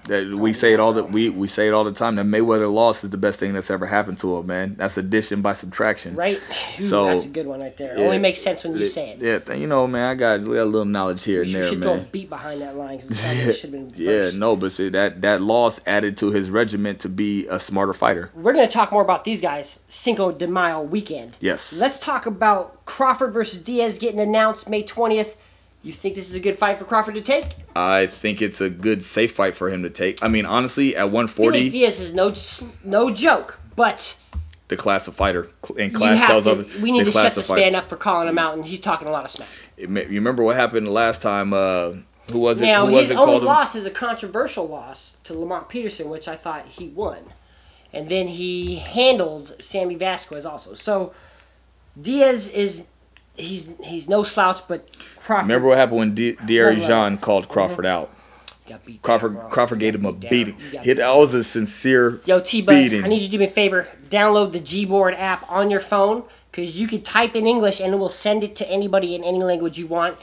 [0.09, 2.17] That we say it all that we we say it all the time.
[2.17, 4.75] That Mayweather loss is the best thing that's ever happened to him, man.
[4.77, 6.15] That's addition by subtraction.
[6.15, 6.41] Right?
[6.75, 7.97] So, that's a good one right there.
[7.97, 9.23] It only makes sense when you say it.
[9.49, 10.11] Yeah, you know, man.
[10.11, 12.07] I got, we got a little knowledge here and you there, should man.
[12.11, 14.73] beat behind that line because it sounds like it should have been Yeah, no, but
[14.73, 18.31] see that that loss added to his regiment to be a smarter fighter.
[18.35, 21.39] We're going to talk more about these guys Cinco de Mayo weekend.
[21.41, 21.79] Yes.
[21.79, 25.37] Let's talk about Crawford versus Diaz getting announced May 20th.
[25.85, 27.45] You think this is a good fight for Crawford to take?
[27.77, 30.23] I think it's a good safe fight for him to take.
[30.25, 32.33] I mean, honestly, at Felix 140, Diaz is no
[32.83, 34.19] no joke, but
[34.69, 37.51] the class of fighter and class tells to, of we need the to shut this
[37.51, 39.49] of man up for calling him out, and he's talking a lot of smack.
[39.77, 41.53] It You remember what happened the last time?
[41.53, 41.93] Uh,
[42.33, 42.65] who was it?
[42.65, 43.49] Now, who was his it only called him?
[43.49, 47.19] loss is a controversial loss to Lamont Peterson, which I thought he won.
[47.93, 50.73] And then he handled Sammy Vasquez also.
[50.73, 51.13] So
[52.01, 52.85] Diaz is
[53.37, 54.89] he's he's no slouch, but
[55.21, 58.11] Crawford Remember what happened when D- Jean called Crawford out?
[58.67, 58.69] beat.
[58.87, 59.39] down, Crawford.
[59.51, 60.57] Crawford gave him a beat beating.
[60.73, 60.85] down.
[60.85, 63.05] He, that was a sincere Yo, T Bud, beating.
[63.05, 63.87] I need you to do me a favor.
[64.09, 67.97] Download the Gboard app on your phone because you can type in English and it
[67.97, 70.17] will send it to anybody in any language you want.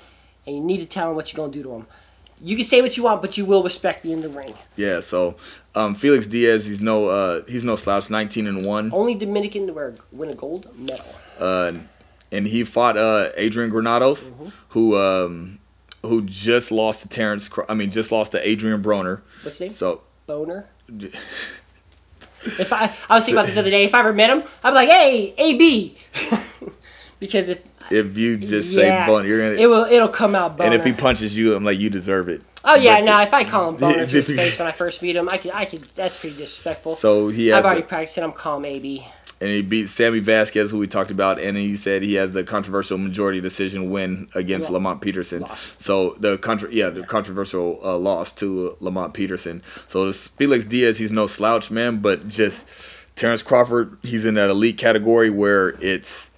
[0.47, 1.87] And you need to tell them what you're gonna do to them.
[2.43, 4.55] You can say what you want, but you will respect me in the ring.
[4.75, 5.35] Yeah, so
[5.75, 9.73] um, Felix Diaz, he's no uh, he's no slouch, 19 and one, Only Dominican to
[9.73, 11.05] wear, win a gold medal.
[11.37, 11.73] uh,
[12.31, 14.47] and he fought uh, Adrian Granados, Mm-hmm.
[14.69, 15.59] who um,
[16.05, 17.49] who just lost to Terrence.
[17.69, 19.21] I mean, just lost to Adrian Broner.
[19.43, 19.69] What's his name?
[19.69, 20.67] So Boner.
[22.43, 23.83] If I, I was thinking about this the other day.
[23.83, 25.95] If I ever met him, I'd be like, "Hey, AB,"
[27.19, 27.61] because if
[27.91, 29.61] if you just yeah, say Boner, you're gonna.
[29.61, 30.71] it will it'll come out boner.
[30.71, 32.41] and if he punches you, I'm like, you deserve it.
[32.65, 33.21] oh yeah, But- no.
[33.21, 35.51] If I call him boner to his face when I first meet him, I could
[35.51, 35.83] I could.
[35.89, 36.95] That's pretty disrespectful.
[36.95, 38.23] So he I've already the- practiced it.
[38.23, 39.05] I'm calm AB.
[39.41, 42.43] And he beat Sammy Vasquez, who we talked about, and he said he has the
[42.43, 45.41] controversial majority decision win against Lo- Lamont Peterson.
[45.41, 45.75] Loss.
[45.79, 49.61] So the contra- yeah, the controversial uh, loss to Lamont Peterson.
[49.87, 52.67] So this Felix Diaz, he's no slouch, man, but just
[53.15, 56.30] Terrence Crawford, he's in that elite category where it's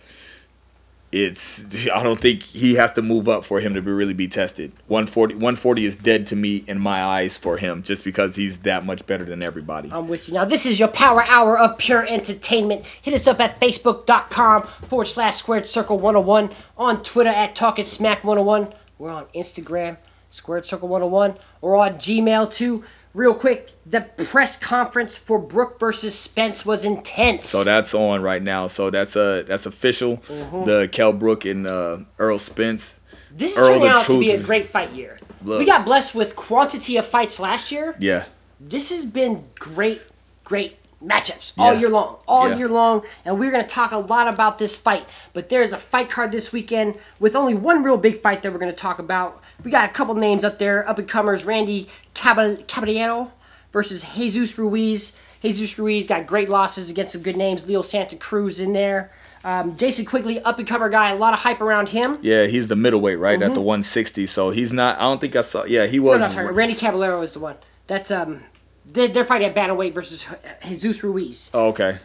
[1.13, 4.27] it's I don't think he has to move up for him to be really be
[4.27, 4.71] tested.
[4.87, 8.83] 140 140 is dead to me in my eyes for him just because he's that
[8.85, 9.91] much better than everybody.
[9.91, 10.33] I'm with you.
[10.33, 12.83] Now, this is your power hour of pure entertainment.
[13.01, 18.23] Hit us up at facebook.com forward slash squared circle 101, on Twitter at Talking Smack
[18.23, 18.73] 101.
[18.97, 19.97] We're on Instagram,
[20.29, 21.37] squared circle 101.
[21.61, 22.83] We're on Gmail too.
[23.13, 27.47] Real quick, the press conference for Brook versus Spence was intense.
[27.47, 28.67] So that's on right now.
[28.67, 30.17] So that's uh that's official.
[30.17, 30.63] Mm-hmm.
[30.65, 32.99] The Kell Brook and uh, Errol Spence.
[33.31, 35.19] this is Earl turning the out to be a great fight year.
[35.43, 35.59] Look.
[35.59, 37.95] We got blessed with quantity of fights last year.
[37.99, 38.25] Yeah.
[38.59, 40.01] this has been great,
[40.45, 41.79] great matchups all Yeah.
[41.81, 42.55] year long, all Yeah.
[42.57, 45.05] year long, and we're going to talk a lot about this fight.
[45.33, 48.59] But there's a fight card this weekend with only one real big fight that we're
[48.59, 49.42] going to talk about.
[49.63, 53.31] We got a couple names up there, up and comers: Randy Caballero
[53.71, 55.17] versus Jesus Ruiz.
[55.41, 57.67] Jesus Ruiz got great losses against some good names.
[57.67, 59.11] Leo Santa Cruz in there.
[59.45, 62.17] Um, Jason Quigley, up and comer guy, a lot of hype around him.
[62.21, 63.41] Yeah, he's the middleweight, right?
[63.41, 64.25] At the 160.
[64.25, 66.75] So he's not I don't think I saw Yeah, he No, was no, sorry, Randy
[66.75, 67.57] Caballero is the one.
[67.87, 68.41] That's um,
[68.85, 70.25] they, they're fighting at bantamweight versus
[70.65, 71.51] Jesus Ruiz.
[71.53, 71.97] Oh, okay.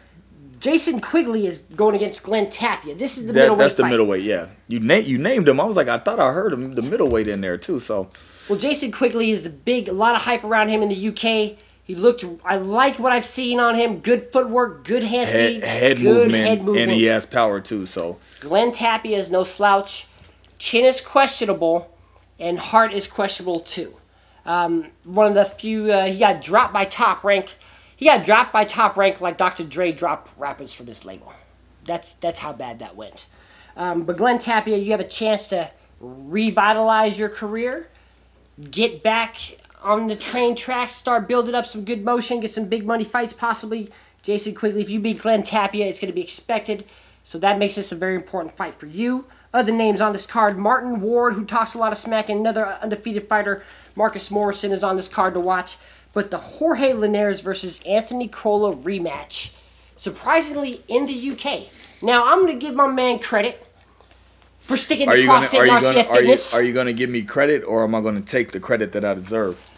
[0.59, 2.95] Jason Quigley is going against Glen Tapia.
[2.95, 3.89] This is the That, middleweight that's the fight.
[3.91, 4.47] middleweight, yeah.
[4.67, 5.59] You na- you named him.
[5.59, 7.79] I was like, I thought I heard him the middleweight in there too.
[7.79, 8.09] So
[8.49, 11.57] Well, Jason Quigley is a big, a lot of hype around him in the UK.
[11.83, 12.23] He looked.
[12.45, 13.99] I like what I've seen on him.
[13.99, 16.77] Good footwork, good hand head, speed, head, good movement, head movement.
[16.83, 17.85] and he has power too.
[17.87, 20.05] So Glen Tapia is no slouch.
[20.59, 21.89] Chin is questionable,
[22.39, 23.95] and heart is questionable too.
[24.45, 27.55] Um, one of the few uh, he got dropped by Top Rank.
[27.99, 29.65] He got dropped by Top Rank like Dr.
[29.65, 31.33] Dre dropped rappers from his label.
[31.85, 33.25] That's that's how bad that went.
[33.75, 35.69] Um, but Glen Tapia, you have a chance to
[35.99, 37.89] revitalize your career,
[38.71, 39.35] get back
[39.83, 43.33] on the train tracks, start building up some good motion, get some big money fights
[43.33, 43.89] possibly.
[44.23, 46.85] Jason Quigley, if you beat Glen Tapia, it's going to be expected.
[47.25, 49.25] So that makes this a very important fight for you.
[49.53, 52.65] Other names on this card Martin Ward, who talks a lot of smack, and another
[52.65, 53.65] undefeated fighter,
[53.97, 55.77] Marcus Morrison, is on this card to watch.
[56.13, 59.51] But the Jorge Linares versus Anthony Crolla rematch,
[59.95, 61.67] surprisingly in the UK.
[62.01, 63.65] Now, I'm going to give my man credit
[64.59, 67.23] for sticking to you gonna CrossFit are gonna are you, are you gonna give me
[67.23, 69.69] credit or am I gonna take the credit that I deserve?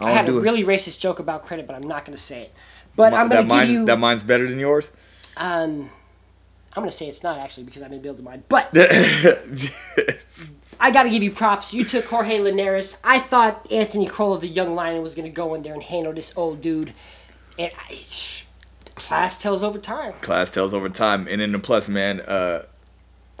[0.00, 0.40] I don't had a it.
[0.40, 2.54] really racist joke about credit, but I'm not going to say it.
[2.96, 3.84] But I'm that going to give mine you.
[3.86, 4.92] that mine's better than yours.
[5.36, 5.90] Um,
[6.72, 8.68] I'm gonna say it's not actually because I've been building mine, but
[10.80, 11.74] I got to give you props.
[11.74, 13.00] You took Jorge Linares.
[13.02, 16.36] I thought Anthony Crolla, the young lion, was gonna go in there and handle this
[16.36, 16.92] old dude.
[17.58, 17.98] And I,
[18.94, 20.12] class tells over time.
[20.20, 22.62] Class tells over time, and in the plus, man, uh,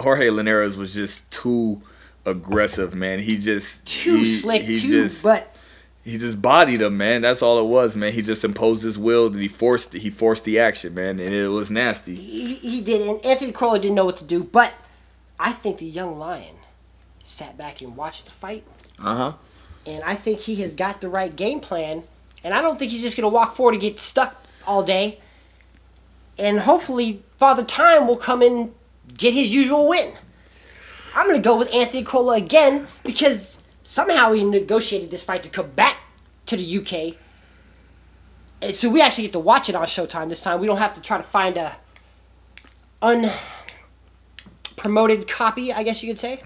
[0.00, 1.82] Jorge Linares was just too
[2.26, 3.20] aggressive, man.
[3.20, 5.54] He just Too he, slick, He too, just but
[6.10, 7.22] he just bodied him, man.
[7.22, 8.12] That's all it was, man.
[8.12, 11.48] He just imposed his will and he forced he forced the action, man, and it
[11.48, 12.14] was nasty.
[12.14, 13.06] he, he did.
[13.06, 14.44] And Anthony Crolla didn't know what to do.
[14.44, 14.72] But
[15.38, 16.56] I think the young lion
[17.24, 18.64] sat back and watched the fight.
[18.98, 19.32] Uh huh.
[19.86, 22.02] and I think he has got the right game plan.
[22.44, 24.36] And I don't think he's just going to walk forward and get stuck
[24.66, 25.20] all day.
[26.38, 28.72] And hopefully, Father Time will come and
[29.16, 30.14] get his usual win.
[31.14, 33.59] I'm going to go with Anthony Crolla again because
[33.90, 35.96] somehow he negotiated this fight to come back
[36.46, 37.16] to the UK.
[38.62, 40.60] And so we actually get to watch it on Showtime this time.
[40.60, 41.76] We don't have to try to find a
[43.02, 46.40] unpromoted copy, I guess you could say.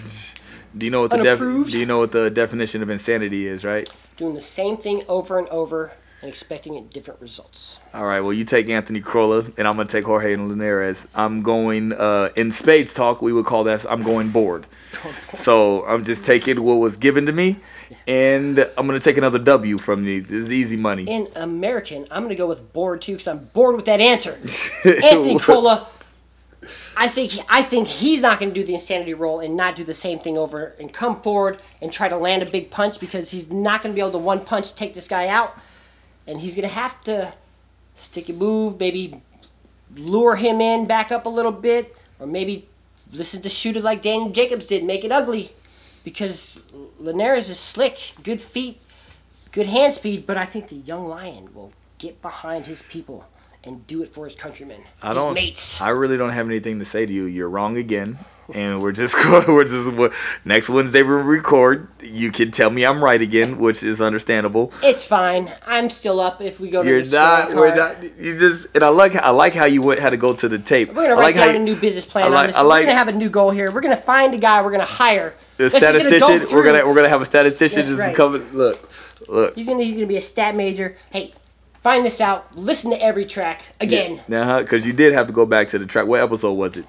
[0.76, 3.62] Do you know what the def- Do you know what the definition of insanity is,
[3.62, 3.90] right?
[4.16, 5.92] Doing the same thing over and over
[6.24, 7.80] and expecting different results.
[7.92, 8.20] All right.
[8.20, 11.06] Well, you take Anthony Crolla, and I'm gonna take Jorge and Linares.
[11.14, 13.20] I'm going uh, in spades talk.
[13.20, 13.84] We would call that.
[13.86, 14.66] I'm going bored.
[15.34, 17.58] So I'm just taking what was given to me,
[18.06, 20.30] and I'm gonna take another W from these.
[20.30, 21.04] It's easy money.
[21.04, 24.32] In American, I'm going to go with bored too because I'm bored with that answer.
[24.84, 25.86] Anthony Crolla,
[26.96, 29.84] I think I think he's not going to do the insanity roll and not do
[29.84, 33.30] the same thing over and come forward and try to land a big punch because
[33.30, 35.58] he's not going to be able to one punch take this guy out,
[36.26, 37.32] and he's going to have to
[37.96, 39.20] stick and move, maybe
[39.96, 42.68] lure him in, back up a little bit, or maybe
[43.12, 45.52] listen to shoot it like Daniel Jacobs did, make it ugly,
[46.04, 46.60] because
[46.98, 48.80] Linares is slick, good feet,
[49.52, 53.26] good hand speed, but I think the young lion will get behind his people
[53.62, 55.34] and do it for his countrymen, I his don't.
[55.34, 55.80] mates.
[55.80, 57.24] I really don't have anything to say to you.
[57.24, 58.18] You're wrong again.
[58.52, 59.46] And we're just going.
[59.46, 59.90] We're just
[60.44, 61.88] next Wednesday we record.
[62.02, 64.70] You can tell me I'm right again, which is understandable.
[64.82, 65.50] It's fine.
[65.66, 67.54] I'm still up if we go to You're the not.
[67.54, 68.02] We're not.
[68.18, 68.66] You just.
[68.74, 69.16] And I like.
[69.16, 70.00] I like how you went.
[70.00, 70.88] Had to go to the tape.
[70.88, 72.46] We're gonna I write like how down you- a new business plan I like- on
[72.48, 72.56] this.
[72.56, 73.70] Like- we're gonna have a new goal here.
[73.72, 74.60] We're gonna find a guy.
[74.62, 75.34] We're gonna hire.
[75.56, 76.54] the gonna go statistician.
[76.54, 76.86] We're gonna.
[76.86, 78.14] We're gonna have a statistician That's just right.
[78.14, 78.32] come.
[78.52, 78.90] Look.
[79.28, 79.54] Look.
[79.54, 80.96] He's gonna he's gonna be a stat major.
[81.10, 81.32] Hey,
[81.82, 82.54] find this out.
[82.58, 84.18] Listen to every track again.
[84.18, 86.06] Uh-huh, now, because you did have to go back to the track.
[86.06, 86.84] What episode was it?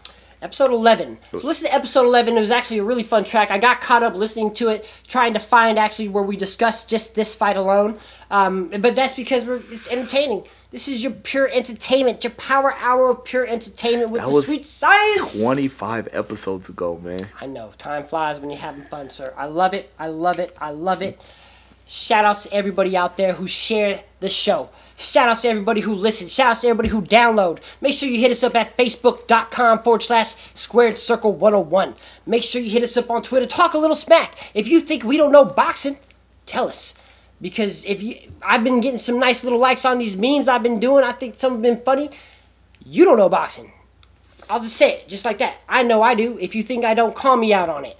[0.45, 1.17] Episode 11.
[1.31, 2.37] So listen to episode 11.
[2.37, 3.49] It was actually a really fun track.
[3.49, 7.15] I got caught up listening to it, trying to find actually where we discussed just
[7.15, 7.97] this fight alone.
[8.29, 10.43] Um, but that's because we're, it's entertaining.
[10.69, 14.45] This is your pure entertainment, your power hour of pure entertainment with That the was
[14.45, 15.41] sweet science.
[15.41, 17.25] 25 episodes ago, man.
[17.41, 17.71] I know.
[17.79, 19.33] Time flies when you're having fun, sir.
[19.35, 19.91] I love it.
[19.97, 20.55] I love it.
[20.61, 21.19] I love it.
[21.85, 24.69] Shout outs to everybody out there who share the show.
[24.97, 26.33] Shout outs to everybody who listens.
[26.33, 27.59] Shout outs to everybody who download.
[27.79, 31.95] Make sure you hit us up at facebook.com forward slash squared circle 101.
[32.25, 33.45] Make sure you hit us up on Twitter.
[33.45, 34.51] Talk a little smack.
[34.55, 35.97] If you think we don't know boxing,
[36.45, 36.95] tell us.
[37.41, 40.79] Because if you I've been getting some nice little likes on these memes I've been
[40.79, 41.03] doing.
[41.03, 42.09] I think some have been funny.
[42.83, 43.71] You don't know boxing.
[44.49, 45.57] I'll just say it, just like that.
[45.67, 46.37] I know I do.
[46.39, 47.97] If you think I don't, call me out on it.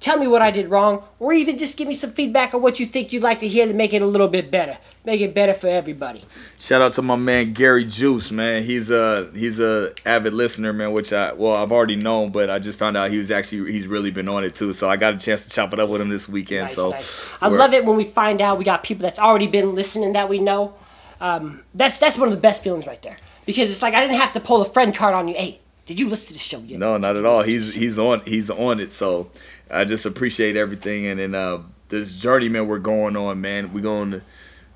[0.00, 2.78] Tell me what I did wrong, or even just give me some feedback on what
[2.78, 4.78] you think you'd like to hear to make it a little bit better.
[5.04, 6.24] Make it better for everybody.
[6.60, 8.62] Shout out to my man Gary Juice, man.
[8.62, 10.92] He's a he's a avid listener, man.
[10.92, 13.88] Which I well I've already known, but I just found out he was actually he's
[13.88, 14.72] really been on it too.
[14.72, 16.66] So I got a chance to chop it up with him this weekend.
[16.66, 17.30] Nice, so nice.
[17.40, 20.28] I love it when we find out we got people that's already been listening that
[20.28, 20.74] we know.
[21.20, 24.18] Um, that's that's one of the best feelings right there because it's like I didn't
[24.20, 25.34] have to pull a friend card on you.
[25.34, 26.78] Hey, did you listen to the show yet?
[26.78, 27.42] No, not at all.
[27.42, 28.92] He's he's on he's on it.
[28.92, 29.30] So
[29.70, 32.68] I just appreciate everything and then uh, this journey, man.
[32.68, 33.72] We're going on, man.
[33.72, 34.22] We're going to.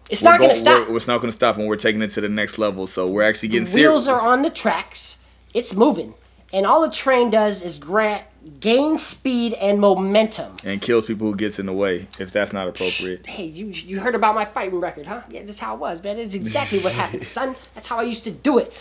[0.08, 0.88] It's not going to stop.
[0.88, 2.86] We're, it's not going to stop, and we're taking it to the next level.
[2.86, 4.08] So we're actually getting Wheels serious.
[4.08, 5.18] are on the tracks.
[5.52, 6.14] It's moving,
[6.50, 8.24] and all the train does is grant
[8.58, 10.56] gain speed and momentum.
[10.64, 13.26] and kills people who gets in the way if that's not appropriate.
[13.26, 15.20] Hey, you you heard about my fighting record, huh?
[15.28, 16.18] Yeah, that's how it was, man.
[16.18, 17.54] It's exactly what happened, son.
[17.74, 18.72] That's how I used to do it.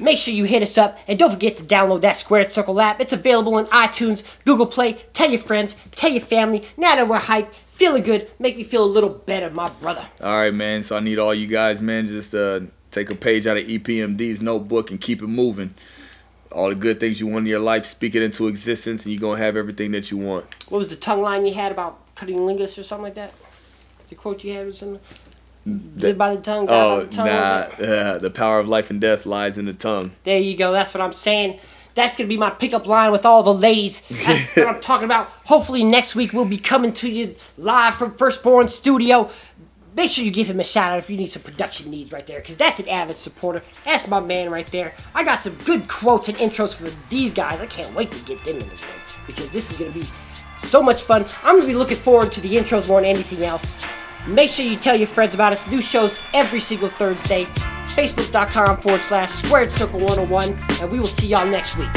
[0.00, 3.00] Make sure you hit us up and don't forget to download that Squared Circle app.
[3.00, 4.94] It's available on iTunes, Google Play.
[5.12, 6.64] Tell your friends, tell your family.
[6.76, 10.04] Now that we're hyped, feeling good, make me feel a little better, my brother.
[10.20, 10.82] All right, man.
[10.82, 14.42] So I need all you guys, man, just uh, take a page out of EPMD's
[14.42, 15.74] notebook and keep it moving.
[16.50, 19.20] All the good things you want in your life, speak it into existence, and you're
[19.20, 20.46] gonna have everything that you want.
[20.70, 23.32] What was the tongue line you had about cutting lingus or something like that?
[24.08, 25.00] The quote you had was something.
[25.66, 27.26] Live by the tongue, Oh, the tongue.
[27.26, 27.32] nah.
[27.84, 30.12] Uh, the power of life and death lies in the tongue.
[30.24, 30.72] There you go.
[30.72, 31.58] That's what I'm saying.
[31.94, 34.00] That's gonna be my pickup line with all the ladies.
[34.10, 35.26] That's what I'm talking about.
[35.46, 39.30] Hopefully next week we'll be coming to you live from Firstborn Studio.
[39.96, 42.26] Make sure you give him a shout out if you need some production needs right
[42.26, 43.62] there, because that's an avid supporter.
[43.84, 44.92] That's my man right there.
[45.14, 47.60] I got some good quotes and intros for these guys.
[47.60, 48.78] I can't wait to get them in the game
[49.28, 50.02] because this is gonna be
[50.58, 51.24] so much fun.
[51.44, 53.76] I'm gonna be looking forward to the intros more than anything else.
[54.26, 55.68] Make sure you tell your friends about us.
[55.68, 57.44] New shows every single Thursday.
[57.84, 60.58] Facebook.com forward slash squared circle 101.
[60.80, 61.90] And we will see y'all next week.